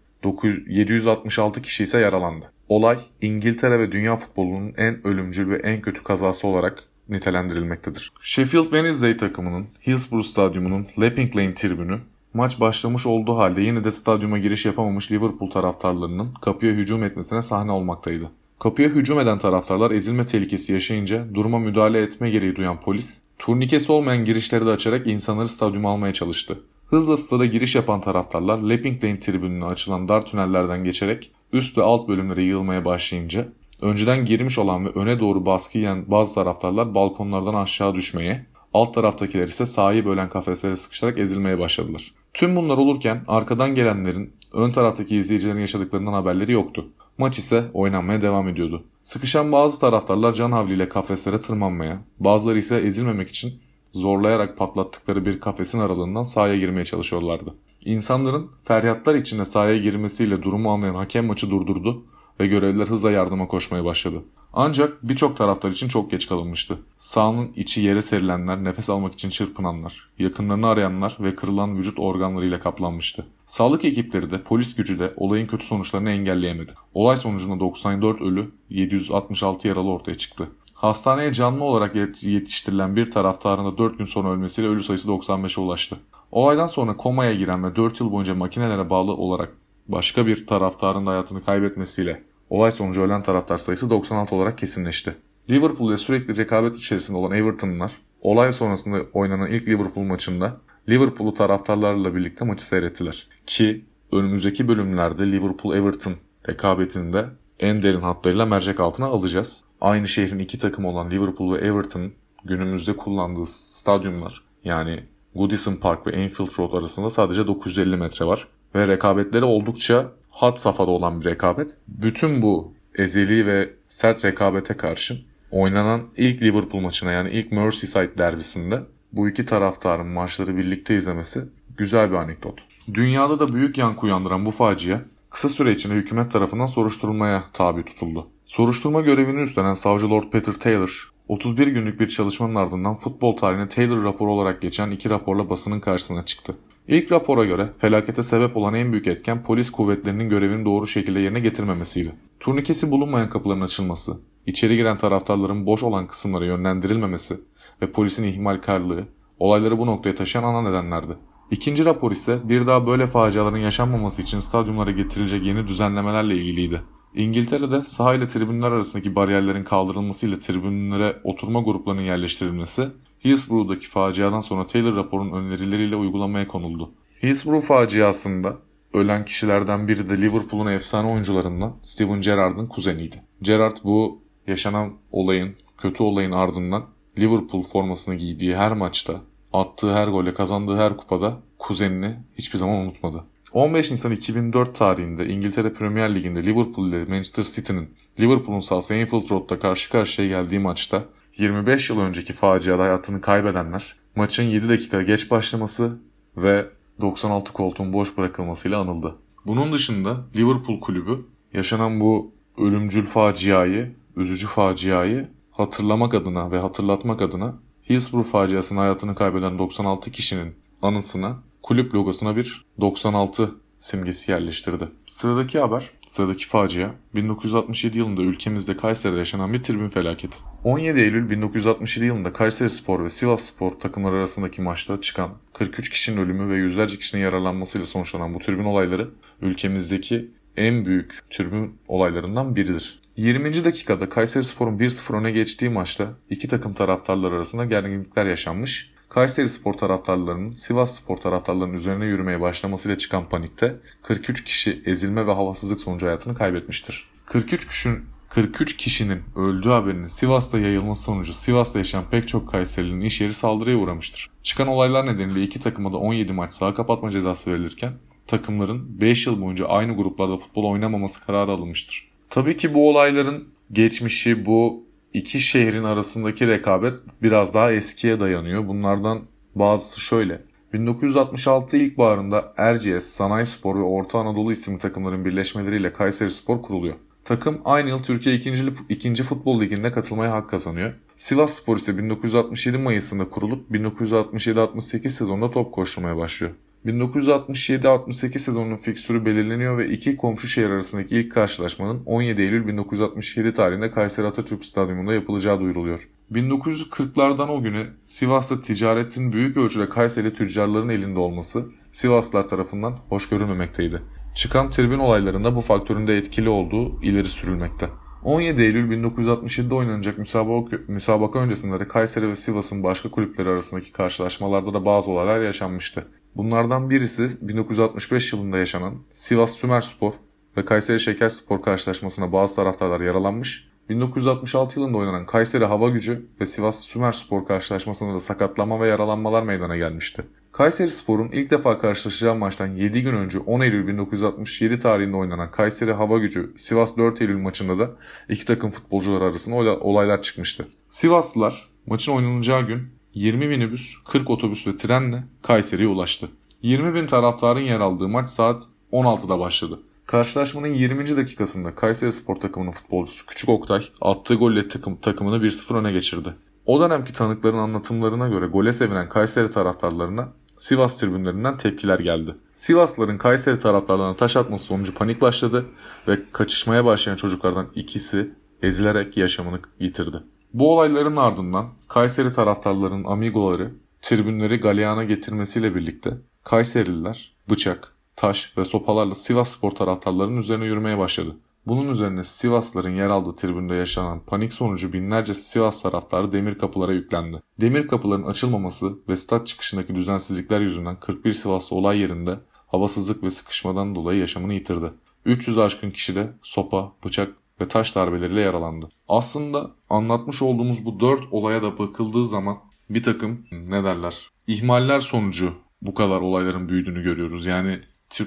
766 0.69 1.63
kişi 1.63 1.85
ise 1.85 1.99
yaralandı. 1.99 2.47
Olay 2.69 2.99
İngiltere 3.21 3.79
ve 3.79 3.93
dünya 3.93 4.17
futbolunun 4.17 4.75
en 4.77 5.07
ölümcül 5.07 5.51
ve 5.51 5.57
en 5.57 5.81
kötü 5.81 6.03
kazası 6.03 6.47
olarak 6.47 6.85
nitelendirilmektedir. 7.09 8.13
Sheffield 8.23 8.63
Wednesday 8.63 9.17
takımının 9.17 9.67
Hillsborough 9.87 10.27
Stadyumu'nun 10.27 10.87
Lapping 10.99 11.37
Lane 11.37 11.55
tribünü 11.55 11.99
maç 12.35 12.61
başlamış 12.61 13.07
olduğu 13.07 13.37
halde 13.37 13.63
yine 13.63 13.85
de 13.85 13.93
stadyuma 13.93 14.39
giriş 14.39 14.67
yapamamış 14.67 15.13
Liverpool 15.13 15.51
taraftarlarının 15.51 16.35
kapıya 16.43 16.73
hücum 16.73 17.05
etmesine 17.05 17.43
sahne 17.43 17.73
olmaktaydı. 17.73 18.31
Kapıya 18.59 18.89
hücum 18.89 19.21
eden 19.21 19.39
taraftarlar 19.39 19.91
ezilme 19.91 20.27
tehlikesi 20.27 20.73
yaşayınca 20.73 21.35
duruma 21.35 21.59
müdahale 21.59 22.03
etme 22.03 22.31
gereği 22.31 22.57
duyan 22.57 22.81
polis, 22.81 23.19
turnikesi 23.39 23.93
olmayan 23.93 24.25
girişleri 24.25 24.67
de 24.67 24.71
açarak 24.71 25.07
insanları 25.07 25.49
stadyuma 25.49 25.91
almaya 25.91 26.13
çalıştı. 26.13 26.59
Hızla 26.91 27.17
stada 27.17 27.47
giriş 27.47 27.75
yapan 27.75 28.01
taraftarlar 28.01 28.59
Lapping 28.59 29.05
Lane 29.05 29.21
tribününe 29.21 29.65
açılan 29.65 30.09
dar 30.09 30.27
tünellerden 30.27 30.85
geçerek 30.85 31.31
üst 31.53 31.79
ve 31.79 31.83
alt 31.83 32.09
bölümlere 32.09 32.43
yığılmaya 32.43 32.85
başlayınca 32.85 33.49
Önceden 33.83 34.25
girmiş 34.25 34.59
olan 34.59 34.85
ve 34.85 34.89
öne 34.89 35.21
doğru 35.21 35.47
baskı 35.47 35.79
yiyen 35.79 36.05
bazı 36.11 36.35
taraftarlar 36.35 36.95
balkonlardan 36.95 37.55
aşağı 37.55 37.95
düşmeye, 37.95 38.47
alt 38.75 38.95
taraftakiler 38.95 39.49
ise 39.49 39.67
sahayı 39.67 40.05
bölen 40.05 40.29
kafeslere 40.29 40.77
sıkışarak 40.77 41.19
ezilmeye 41.19 41.59
başladılar. 41.59 42.13
Tüm 42.35 42.57
bunlar 42.57 42.77
olurken 42.77 43.25
arkadan 43.29 43.75
gelenlerin 43.75 44.33
ön 44.53 44.71
taraftaki 44.73 45.17
izleyicilerin 45.17 45.61
yaşadıklarından 45.61 46.13
haberleri 46.13 46.53
yoktu. 46.53 46.89
Maç 47.19 47.39
ise 47.39 47.65
oynanmaya 47.75 48.23
devam 48.23 48.49
ediyordu. 48.49 48.85
Sıkışan 49.03 49.53
bazı 49.53 49.81
taraftarlar 49.81 50.35
can 50.35 50.53
havliyle 50.53 50.89
kafeslere 50.89 51.41
tırmanmaya, 51.41 52.03
bazıları 52.19 52.59
ise 52.59 52.77
ezilmemek 52.77 53.29
için 53.29 53.61
zorlayarak 53.93 54.57
patlattıkları 54.57 55.27
bir 55.27 55.41
kafesin 55.41 55.81
aralığından 55.81 56.23
sahaya 56.23 56.57
girmeye 56.57 56.85
çalışıyorlardı. 56.85 57.55
İnsanların 57.85 58.50
feryatlar 58.62 59.14
içinde 59.14 59.45
sahaya 59.45 59.76
girmesiyle 59.76 60.43
durumu 60.43 60.71
anlayan 60.71 60.95
hakem 60.95 61.26
maçı 61.26 61.50
durdurdu 61.50 62.05
ve 62.41 62.47
görevliler 62.47 62.87
hızla 62.87 63.11
yardıma 63.11 63.49
koşmaya 63.49 63.85
başladı. 63.85 64.23
Ancak 64.53 65.09
birçok 65.09 65.37
taraftar 65.37 65.71
için 65.71 65.88
çok 65.88 66.11
geç 66.11 66.29
kalınmıştı. 66.29 66.79
Sahanın 66.99 67.53
içi 67.57 67.81
yere 67.81 68.03
serilenler, 68.03 68.64
nefes 68.64 68.91
almak 68.91 69.12
için 69.12 69.31
çırpınanlar, 69.31 70.11
yakınlarını 70.19 70.67
arayanlar 70.67 71.17
ve 71.21 71.35
kırılan 71.35 71.79
vücut 71.79 71.99
organlarıyla 71.99 72.61
kaplanmıştı. 72.61 73.26
Sağlık 73.47 73.85
ekipleri 73.85 74.31
de 74.31 74.43
polis 74.43 74.76
gücü 74.76 74.99
de 74.99 75.14
olayın 75.17 75.47
kötü 75.47 75.67
sonuçlarını 75.67 76.11
engelleyemedi. 76.11 76.73
Olay 76.95 77.17
sonucunda 77.17 77.61
94 77.61 78.21
ölü, 78.21 78.50
766 78.71 79.69
yaralı 79.69 79.91
ortaya 79.91 80.14
çıktı. 80.14 80.49
Hastaneye 80.81 81.33
canlı 81.33 81.65
olarak 81.65 81.95
yetiştirilen 82.23 82.97
bir 82.97 83.11
taraftarın 83.11 83.65
da 83.65 83.79
4 83.79 83.99
gün 83.99 84.05
sonra 84.05 84.29
ölmesiyle 84.29 84.69
ölü 84.69 84.83
sayısı 84.83 85.09
95'e 85.09 85.63
ulaştı. 85.63 85.97
Olaydan 86.33 86.67
sonra 86.67 86.97
komaya 86.97 87.35
giren 87.35 87.65
ve 87.65 87.77
4 87.77 88.01
yıl 88.01 88.13
boyunca 88.13 88.35
makinelere 88.35 88.91
bağlı 88.91 89.13
olarak 89.13 89.53
başka 89.89 90.27
bir 90.27 90.47
taraftarın 90.47 91.07
da 91.07 91.11
hayatını 91.11 91.45
kaybetmesiyle 91.45 92.23
Olay 92.51 92.73
sonucu 92.73 93.03
ölen 93.03 93.23
taraftar 93.23 93.59
sayısı 93.59 93.91
96 93.91 94.35
olarak 94.35 94.59
kesinleşti. 94.59 95.17
Liverpool 95.51 95.91
ile 95.91 95.99
sürekli 95.99 96.37
rekabet 96.37 96.77
içerisinde 96.77 97.19
olan 97.19 97.37
Everton'lar 97.37 97.93
olay 98.21 98.53
sonrasında 98.53 99.03
oynanan 99.13 99.51
ilk 99.51 99.69
Liverpool 99.69 100.05
maçında 100.05 100.61
Liverpool'u 100.89 101.35
taraftarlarla 101.35 102.15
birlikte 102.17 102.45
maçı 102.45 102.67
seyrettiler. 102.67 103.29
Ki 103.47 103.85
önümüzdeki 104.13 104.69
bölümlerde 104.69 105.23
Liverpool-Everton 105.23 106.15
rekabetinde 106.49 107.27
en 107.59 107.83
derin 107.83 108.01
hatlarıyla 108.01 108.47
mercek 108.47 108.81
altına 108.81 109.07
alacağız. 109.07 109.70
Aynı 109.81 110.09
şehrin 110.09 110.39
iki 110.39 110.59
takım 110.59 110.85
olan 110.85 111.11
Liverpool 111.11 111.55
ve 111.55 111.59
Everton 111.59 112.13
günümüzde 112.45 112.97
kullandığı 112.97 113.47
stadyumlar 113.47 114.43
yani 114.65 115.05
Goodison 115.35 115.77
Park 115.77 116.07
ve 116.07 116.25
Anfield 116.25 116.59
Road 116.59 116.73
arasında 116.73 117.11
sadece 117.11 117.47
950 117.47 117.97
metre 117.97 118.25
var. 118.25 118.49
Ve 118.75 118.89
rekabetleri 118.89 119.45
oldukça 119.45 120.13
had 120.31 120.55
safhada 120.55 120.91
olan 120.91 121.21
bir 121.21 121.27
rekabet. 121.27 121.77
Bütün 121.89 122.43
bu 122.43 122.73
ezeli 122.95 123.47
ve 123.47 123.71
sert 123.87 124.25
rekabete 124.25 124.77
karşın 124.77 125.19
oynanan 125.51 126.03
ilk 126.17 126.43
Liverpool 126.43 126.81
maçına 126.81 127.13
yani 127.13 127.31
ilk 127.31 127.53
Merseyside 127.53 128.19
derbisinde 128.19 128.83
bu 129.13 129.29
iki 129.29 129.47
taraftarın 129.47 130.07
maçları 130.07 130.57
birlikte 130.57 130.97
izlemesi 130.97 131.41
güzel 131.77 132.11
bir 132.11 132.17
anekdot. 132.17 132.59
Dünyada 132.95 133.39
da 133.39 133.55
büyük 133.55 133.79
yankı 133.79 134.07
uyandıran 134.07 134.47
bu 134.47 134.51
facia 134.51 135.01
kısa 135.31 135.49
süre 135.49 135.73
içinde 135.73 135.95
hükümet 135.95 136.33
tarafından 136.33 136.67
soruşturulmaya 136.67 137.45
tabi 137.53 137.85
tutuldu. 137.85 138.27
Soruşturma 138.47 139.01
görevini 139.01 139.41
üstlenen 139.41 139.75
savcı 139.75 140.11
Lord 140.11 140.31
Peter 140.31 140.55
Taylor 140.55 141.13
31 141.29 141.67
günlük 141.67 142.01
bir 142.01 142.09
çalışmanın 142.09 142.55
ardından 142.55 142.95
futbol 142.95 143.37
tarihine 143.37 143.69
Taylor 143.69 144.05
raporu 144.05 144.33
olarak 144.33 144.63
geçen 144.63 144.91
iki 144.91 145.11
raporla 145.11 145.51
basının 145.51 145.81
karşısına 145.81 146.25
çıktı. 146.25 146.57
İlk 146.89 147.13
rapora 147.13 147.45
göre 147.45 147.69
felakete 147.79 148.23
sebep 148.23 148.57
olan 148.57 148.75
en 148.75 148.93
büyük 148.93 149.07
etken 149.07 149.43
polis 149.43 149.71
kuvvetlerinin 149.71 150.29
görevini 150.29 150.65
doğru 150.65 150.87
şekilde 150.87 151.21
yerine 151.21 151.41
getirmemesiydi. 151.41 152.13
Turnikesi 152.41 152.91
bulunmayan 152.91 153.31
kapıların 153.31 153.61
açılması, 153.61 154.21
içeri 154.47 154.77
giren 154.77 154.97
taraftarların 154.97 155.67
boş 155.67 155.83
olan 155.83 156.07
kısımlara 156.07 156.45
yönlendirilmemesi 156.45 157.41
ve 157.83 157.93
polisin 157.93 158.25
ihmalkarlığı 158.25 159.05
olayları 159.39 159.79
bu 159.79 159.87
noktaya 159.87 160.15
taşıyan 160.15 160.45
ana 160.45 160.63
nedenlerdi. 160.63 161.13
İkinci 161.50 161.85
rapor 161.85 162.11
ise 162.11 162.38
bir 162.45 162.66
daha 162.66 162.87
böyle 162.87 163.07
faciaların 163.07 163.59
yaşanmaması 163.59 164.23
için 164.23 164.40
stadyumlara 164.40 164.90
getirilecek 164.90 165.47
yeni 165.47 165.66
düzenlemelerle 165.66 166.35
ilgiliydi. 166.35 166.83
İngiltere'de 167.14 167.80
saha 167.85 168.14
ile 168.14 168.28
tribünler 168.28 168.73
arasındaki 168.73 169.14
bariyerlerin 169.14 169.64
kaldırılmasıyla 169.64 170.38
tribünlere 170.38 171.16
oturma 171.25 171.61
gruplarının 171.61 172.02
yerleştirilmesi, 172.02 172.88
Hillsborough'daki 173.25 173.88
faciadan 173.88 174.40
sonra 174.40 174.66
Taylor 174.66 174.97
raporunun 174.97 175.33
önerileriyle 175.33 175.97
uygulamaya 175.97 176.49
konuldu. 176.49 176.90
Hillsborough 177.23 177.64
faciasında 177.64 178.57
ölen 178.92 179.25
kişilerden 179.25 179.88
biri 179.88 180.09
de 180.09 180.23
Liverpool'un 180.23 180.73
efsane 180.73 181.09
oyuncularından 181.09 181.76
Steven 181.83 182.21
Gerrard'ın 182.21 182.66
kuzeniydi. 182.66 183.16
Gerrard 183.42 183.76
bu 183.85 184.23
yaşanan 184.47 184.92
olayın, 185.12 185.57
kötü 185.78 186.02
olayın 186.02 186.33
ardından 186.33 186.85
Liverpool 187.19 187.64
formasını 187.64 188.14
giydiği 188.14 188.57
her 188.57 188.73
maçta, 188.73 189.21
attığı 189.52 189.95
her 189.95 190.09
gole, 190.09 190.35
kazandığı 190.35 190.76
her 190.76 190.97
kupada 190.97 191.37
kuzenini 191.59 192.16
hiçbir 192.38 192.59
zaman 192.59 192.76
unutmadı. 192.76 193.25
15 193.52 193.90
Nisan 193.90 194.12
2004 194.12 194.75
tarihinde 194.75 195.26
İngiltere 195.26 195.73
Premier 195.73 196.14
Ligi'nde 196.14 196.45
Liverpool 196.45 196.88
ile 196.88 197.04
Manchester 197.04 197.45
City'nin 197.45 197.95
Liverpool'un 198.21 198.61
sahası 198.61 198.95
Anfield 198.95 199.30
Road'da 199.30 199.59
karşı 199.59 199.90
karşıya 199.90 200.28
geldiği 200.28 200.59
maçta 200.59 201.04
25 201.37 201.90
yıl 201.90 202.00
önceki 202.00 202.33
faciada 202.33 202.83
hayatını 202.83 203.21
kaybedenler 203.21 203.97
maçın 204.16 204.42
7 204.42 204.69
dakika 204.69 205.02
geç 205.02 205.30
başlaması 205.30 205.99
ve 206.37 206.66
96 207.00 207.52
koltuğun 207.52 207.92
boş 207.92 208.16
bırakılmasıyla 208.16 208.80
anıldı. 208.80 209.16
Bunun 209.47 209.73
dışında 209.73 210.25
Liverpool 210.37 210.80
kulübü 210.80 211.26
yaşanan 211.52 212.00
bu 212.00 212.33
ölümcül 212.59 213.07
faciayı, 213.07 213.95
üzücü 214.16 214.47
faciayı 214.47 215.28
hatırlamak 215.50 216.14
adına 216.14 216.50
ve 216.50 216.59
hatırlatmak 216.59 217.23
adına 217.23 217.54
Hillsborough 217.89 218.27
faciasında 218.27 218.81
hayatını 218.81 219.15
kaybeden 219.15 219.59
96 219.59 220.11
kişinin 220.11 220.55
anısına 220.83 221.37
kulüp 221.63 221.95
logosuna 221.95 222.37
bir 222.37 222.65
96 222.81 223.55
simgesi 223.79 224.31
yerleştirdi. 224.31 224.89
Sıradaki 225.07 225.59
haber, 225.59 225.91
sıradaki 226.07 226.49
facia 226.49 226.91
1967 227.15 227.99
yılında 227.99 228.23
ülkemizde 228.23 228.77
Kayseri'de 228.77 229.19
yaşanan 229.19 229.53
bir 229.53 229.63
tribün 229.63 229.89
felaketi. 229.89 230.39
17 230.65 231.01
Eylül 231.01 231.31
1967 231.31 232.05
yılında 232.05 232.33
Kayseri 232.33 232.71
Spor 232.71 233.05
ve 233.05 233.11
Sivas 233.11 233.43
Spor 233.43 233.71
takımları 233.71 234.17
arasındaki 234.17 234.63
maçta 234.63 235.01
çıkan 235.01 235.31
43 235.53 235.91
kişinin 235.91 236.21
ölümü 236.21 236.53
ve 236.53 236.57
yüzlerce 236.57 236.97
kişinin 236.99 237.23
yaralanmasıyla 237.23 237.87
sonuçlanan 237.87 238.35
bu 238.35 238.39
tribün 238.39 238.65
olayları 238.65 239.09
ülkemizdeki 239.43 240.31
en 240.57 240.87
büyük 240.87 241.25
tribün 241.31 241.75
olaylarından 241.89 242.57
biridir. 242.57 243.01
20. 243.21 243.65
dakikada 243.65 244.09
Kayseri 244.09 244.45
Spor'un 244.45 244.79
1-0 244.79 245.17
öne 245.17 245.31
geçtiği 245.31 245.71
maçta 245.71 246.09
iki 246.31 246.49
takım 246.49 246.75
taraftarlar 246.75 247.33
arasında 247.33 247.65
gerginlikler 247.65 248.27
yaşanmış 248.27 248.93
Kayseri 249.09 249.49
Spor 249.49 249.73
taraftarlarının 249.75 250.53
Sivas 250.53 251.00
Spor 251.00 251.17
taraftarlarının 251.17 251.77
üzerine 251.77 252.07
yürümeye 252.07 252.41
başlamasıyla 252.41 252.99
çıkan 252.99 253.29
panikte 253.29 253.77
43 254.03 254.45
kişi 254.45 254.83
ezilme 254.87 255.27
ve 255.27 255.33
havasızlık 255.33 255.81
sonucu 255.81 256.07
hayatını 256.07 256.35
kaybetmiştir. 256.35 257.09
43 257.27 257.69
kişinin 257.69 258.05
43 258.29 258.77
kişinin 258.77 259.23
öldüğü 259.37 259.69
haberinin 259.69 260.07
Sivas'ta 260.07 260.59
yayılması 260.59 261.03
sonucu 261.03 261.33
Sivas'ta 261.33 261.79
yaşayan 261.79 262.05
pek 262.11 262.29
çok 262.29 262.50
Kayserili'nin 262.50 263.05
iş 263.05 263.21
yeri 263.21 263.35
saldırıya 263.35 263.77
uğramıştır. 263.77 264.31
Çıkan 264.43 264.69
olaylar 264.69 265.07
nedeniyle 265.07 265.43
iki 265.43 265.61
takıma 265.61 265.93
da 265.93 265.97
17 265.97 266.33
maç 266.33 266.53
saha 266.53 266.75
kapatma 266.75 267.11
cezası 267.11 267.53
verilirken 267.53 267.93
takımların 268.27 269.00
5 269.00 269.27
yıl 269.27 269.43
boyunca 269.43 269.67
aynı 269.67 269.97
gruplarda 269.97 270.37
futbol 270.37 270.65
oynamaması 270.65 271.27
kararı 271.27 271.50
alınmıştır. 271.50 272.10
Tabii 272.31 272.57
ki 272.57 272.75
bu 272.75 272.89
olayların 272.89 273.49
geçmişi, 273.73 274.47
bu 274.47 274.85
iki 275.15 275.41
şehrin 275.41 275.85
arasındaki 275.85 276.47
rekabet 276.49 276.95
biraz 277.23 277.55
daha 277.55 277.73
eskiye 277.73 278.21
dayanıyor. 278.21 278.69
Bunlardan 278.69 279.21
bazısı 279.55 280.01
şöyle. 280.01 280.43
1966 280.73 281.77
ilkbaharında 281.77 282.53
Erciyes, 282.57 283.07
Sanayi 283.07 283.47
Spor 283.47 283.77
ve 283.77 283.83
Orta 283.83 284.19
Anadolu 284.19 284.53
isimli 284.53 284.79
takımların 284.79 285.25
birleşmeleriyle 285.25 285.93
Kayseri 285.93 286.31
Spor 286.31 286.63
kuruluyor. 286.63 286.95
Takım 287.25 287.61
aynı 287.65 287.89
yıl 287.89 288.03
Türkiye 288.03 288.35
2. 288.35 288.53
2. 288.89 289.23
Futbol 289.23 289.61
Ligi'nde 289.61 289.93
katılmaya 289.93 290.33
hak 290.33 290.51
kazanıyor. 290.51 290.93
Sivas 291.17 291.55
Spor 291.55 291.77
ise 291.77 291.99
1967 291.99 292.79
Mayıs'ında 292.79 293.29
kurulup 293.29 293.71
1967-68 293.71 295.09
sezonunda 295.09 295.51
top 295.51 295.73
koşturmaya 295.73 296.17
başlıyor. 296.17 296.53
1967-68 296.87 298.39
sezonunun 298.39 298.77
fiksürü 298.77 299.25
belirleniyor 299.25 299.79
ve 299.79 299.89
iki 299.89 300.17
komşu 300.17 300.49
şehir 300.49 300.71
arasındaki 300.71 301.17
ilk 301.17 301.33
karşılaşmanın 301.33 302.03
17 302.07 302.43
Eylül 302.43 302.67
1967 302.67 303.55
tarihinde 303.55 303.91
Kayseri 303.91 304.27
Atatürk 304.27 304.65
Stadyumunda 304.65 305.15
yapılacağı 305.15 305.61
duyuruluyor. 305.61 306.09
1940'lardan 306.33 307.51
o 307.51 307.63
güne 307.63 307.87
Sivas'ta 308.05 308.63
ticaretin 308.63 309.33
büyük 309.33 309.57
ölçüde 309.57 309.89
Kayseri 309.89 310.35
tüccarların 310.35 310.89
elinde 310.89 311.19
olması 311.19 311.65
Sivaslılar 311.93 312.49
tarafından 312.49 312.99
hoş 313.09 313.29
görülmemekteydi. 313.29 314.03
Çıkan 314.35 314.71
tribün 314.71 314.99
olaylarında 314.99 315.57
bu 315.57 315.61
faktörün 315.61 316.07
de 316.07 316.17
etkili 316.17 316.49
olduğu 316.49 317.03
ileri 317.03 317.29
sürülmekte. 317.29 317.89
17 318.25 318.63
Eylül 318.63 319.03
1967'de 319.05 319.75
oynanacak 319.75 320.19
müsabaka, 320.19 320.77
müsabaka 320.89 321.39
öncesinde 321.39 321.81
de 321.81 321.89
Kayseri 321.89 322.29
ve 322.29 322.37
Sivas'ın 322.37 322.83
başka 322.83 323.11
kulüpleri 323.11 323.49
arasındaki 323.49 323.93
karşılaşmalarda 323.93 324.75
da 324.75 324.85
bazı 324.85 325.11
olaylar 325.11 325.41
yaşanmıştı. 325.41 326.07
Bunlardan 326.37 326.91
birisi 326.91 327.29
1965 327.49 328.33
yılında 328.33 328.59
yaşanan 328.59 328.95
Sivas 329.13 329.57
Sümerspor 329.57 330.13
ve 330.57 330.65
Kayseri 330.65 331.01
Şekerspor 331.01 331.63
karşılaşmasına 331.63 332.33
bazı 332.33 332.57
taraftarlar 332.57 333.01
yaralanmış. 333.01 333.71
1966 333.89 334.81
yılında 334.81 334.99
oynanan 334.99 335.27
Kayseri 335.27 335.65
Hava 335.65 335.89
Gücü 335.89 336.27
ve 336.41 336.47
Sivas 336.47 336.85
Sümerspor 336.85 337.47
karşılaşmasında 337.47 338.15
da 338.15 338.21
sakatlanma 338.21 338.81
ve 338.81 338.89
yaralanmalar 338.89 339.43
meydana 339.43 339.77
gelmişti. 339.77 340.23
Kayseri 340.53 340.91
Spor'un 340.91 341.29
ilk 341.33 341.51
defa 341.51 341.79
karşılaşacağı 341.79 342.35
maçtan 342.35 342.67
7 342.67 343.03
gün 343.03 343.15
önce 343.15 343.39
10 343.39 343.61
Eylül 343.61 343.87
1967 343.87 344.79
tarihinde 344.79 345.17
oynanan 345.17 345.51
Kayseri 345.51 345.93
Hava 345.93 346.19
Gücü 346.19 346.55
Sivas 346.59 346.97
4 346.97 347.21
Eylül 347.21 347.39
maçında 347.39 347.79
da 347.79 347.91
iki 348.29 348.47
takım 348.47 348.71
futbolcular 348.71 349.21
arasında 349.21 349.57
olaylar 349.57 350.23
çıkmıştı. 350.23 350.67
Sivaslılar 350.89 351.69
maçın 351.87 352.13
oynanacağı 352.13 352.67
gün 352.67 353.00
20 353.14 353.49
minibüs, 353.49 353.95
40 354.05 354.31
otobüs 354.31 354.67
ve 354.67 354.76
trenle 354.76 355.25
Kayseri'ye 355.43 355.88
ulaştı. 355.88 356.29
20 356.62 356.95
bin 356.95 357.07
taraftarın 357.07 357.61
yer 357.61 357.81
aldığı 357.81 358.09
maç 358.09 358.29
saat 358.29 358.62
16'da 358.93 359.38
başladı. 359.38 359.81
Karşılaşmanın 360.07 360.75
20. 360.75 361.17
dakikasında 361.17 361.75
Kayseri 361.75 362.12
Spor 362.12 362.37
takımının 362.37 362.71
futbolcusu 362.71 363.26
Küçük 363.26 363.49
Oktay 363.49 363.88
attığı 364.00 364.35
golle 364.35 364.69
takım, 364.69 364.97
takımını 364.97 365.37
1-0 365.37 365.75
öne 365.75 365.93
geçirdi. 365.93 366.35
O 366.67 366.81
dönemki 366.81 367.12
tanıkların 367.12 367.59
anlatımlarına 367.59 368.29
göre 368.29 368.47
gole 368.47 368.73
sevinen 368.73 369.09
Kayseri 369.09 369.50
taraftarlarına 369.50 370.29
Sivas 370.59 370.99
tribünlerinden 370.99 371.59
tepkiler 371.59 371.99
geldi. 371.99 372.35
Sivasların 372.52 373.19
Kayseri 373.19 373.59
taraftarlarına 373.59 374.17
taş 374.17 374.37
atması 374.37 374.64
sonucu 374.64 374.95
panik 374.95 375.21
başladı 375.21 375.67
ve 376.09 376.19
kaçışmaya 376.33 376.85
başlayan 376.85 377.17
çocuklardan 377.17 377.67
ikisi 377.75 378.31
ezilerek 378.62 379.17
yaşamını 379.17 379.61
yitirdi. 379.81 380.17
Bu 380.55 380.73
olayların 380.73 381.17
ardından 381.17 381.67
Kayseri 381.90 382.32
taraftarlarının 382.32 383.04
amigoları 383.04 383.70
tribünleri 384.02 384.56
galeyana 384.56 385.04
getirmesiyle 385.04 385.75
birlikte 385.75 386.11
Kayserililer 386.44 387.32
bıçak, 387.50 387.94
taş 388.16 388.59
ve 388.59 388.64
sopalarla 388.64 389.14
Sivas 389.14 389.50
spor 389.50 389.70
taraftarlarının 389.70 390.37
üzerine 390.37 390.64
yürümeye 390.64 390.99
başladı. 390.99 391.37
Bunun 391.66 391.90
üzerine 391.92 392.23
Sivasların 392.23 392.90
yer 392.90 393.06
aldığı 393.06 393.37
tribünde 393.37 393.75
yaşanan 393.75 394.20
panik 394.26 394.52
sonucu 394.52 394.92
binlerce 394.92 395.35
Sivas 395.35 395.82
taraftarı 395.82 396.32
demir 396.32 396.59
kapılara 396.59 396.92
yüklendi. 396.92 397.42
Demir 397.61 397.88
kapıların 397.88 398.23
açılmaması 398.23 398.99
ve 399.09 399.16
stat 399.16 399.47
çıkışındaki 399.47 399.94
düzensizlikler 399.94 400.61
yüzünden 400.61 400.97
41 401.00 401.32
Sivaslı 401.32 401.76
olay 401.76 401.99
yerinde 401.99 402.38
havasızlık 402.66 403.23
ve 403.23 403.30
sıkışmadan 403.30 403.94
dolayı 403.94 404.20
yaşamını 404.20 404.54
yitirdi. 404.54 404.90
300 405.25 405.59
aşkın 405.59 405.90
kişi 405.90 406.14
de 406.14 406.32
sopa, 406.42 406.92
bıçak 407.04 407.39
ve 407.61 407.69
taş 407.69 407.95
darbeleriyle 407.95 408.40
yaralandı. 408.40 408.88
Aslında 409.09 409.71
anlatmış 409.90 410.43
olduğumuz 410.43 410.85
bu 410.85 411.00
dört 411.00 411.25
olaya 411.31 411.62
da 411.62 411.79
bakıldığı 411.79 412.26
zaman 412.26 412.59
bir 412.90 413.02
takım 413.02 413.47
ne 413.52 413.85
derler 413.85 414.31
ihmaller 414.47 415.00
sonucu 415.00 415.55
bu 415.83 415.95
kadar 415.95 416.21
olayların 416.21 416.69
büyüdüğünü 416.69 417.02
görüyoruz. 417.02 417.47
Yani 417.47 417.81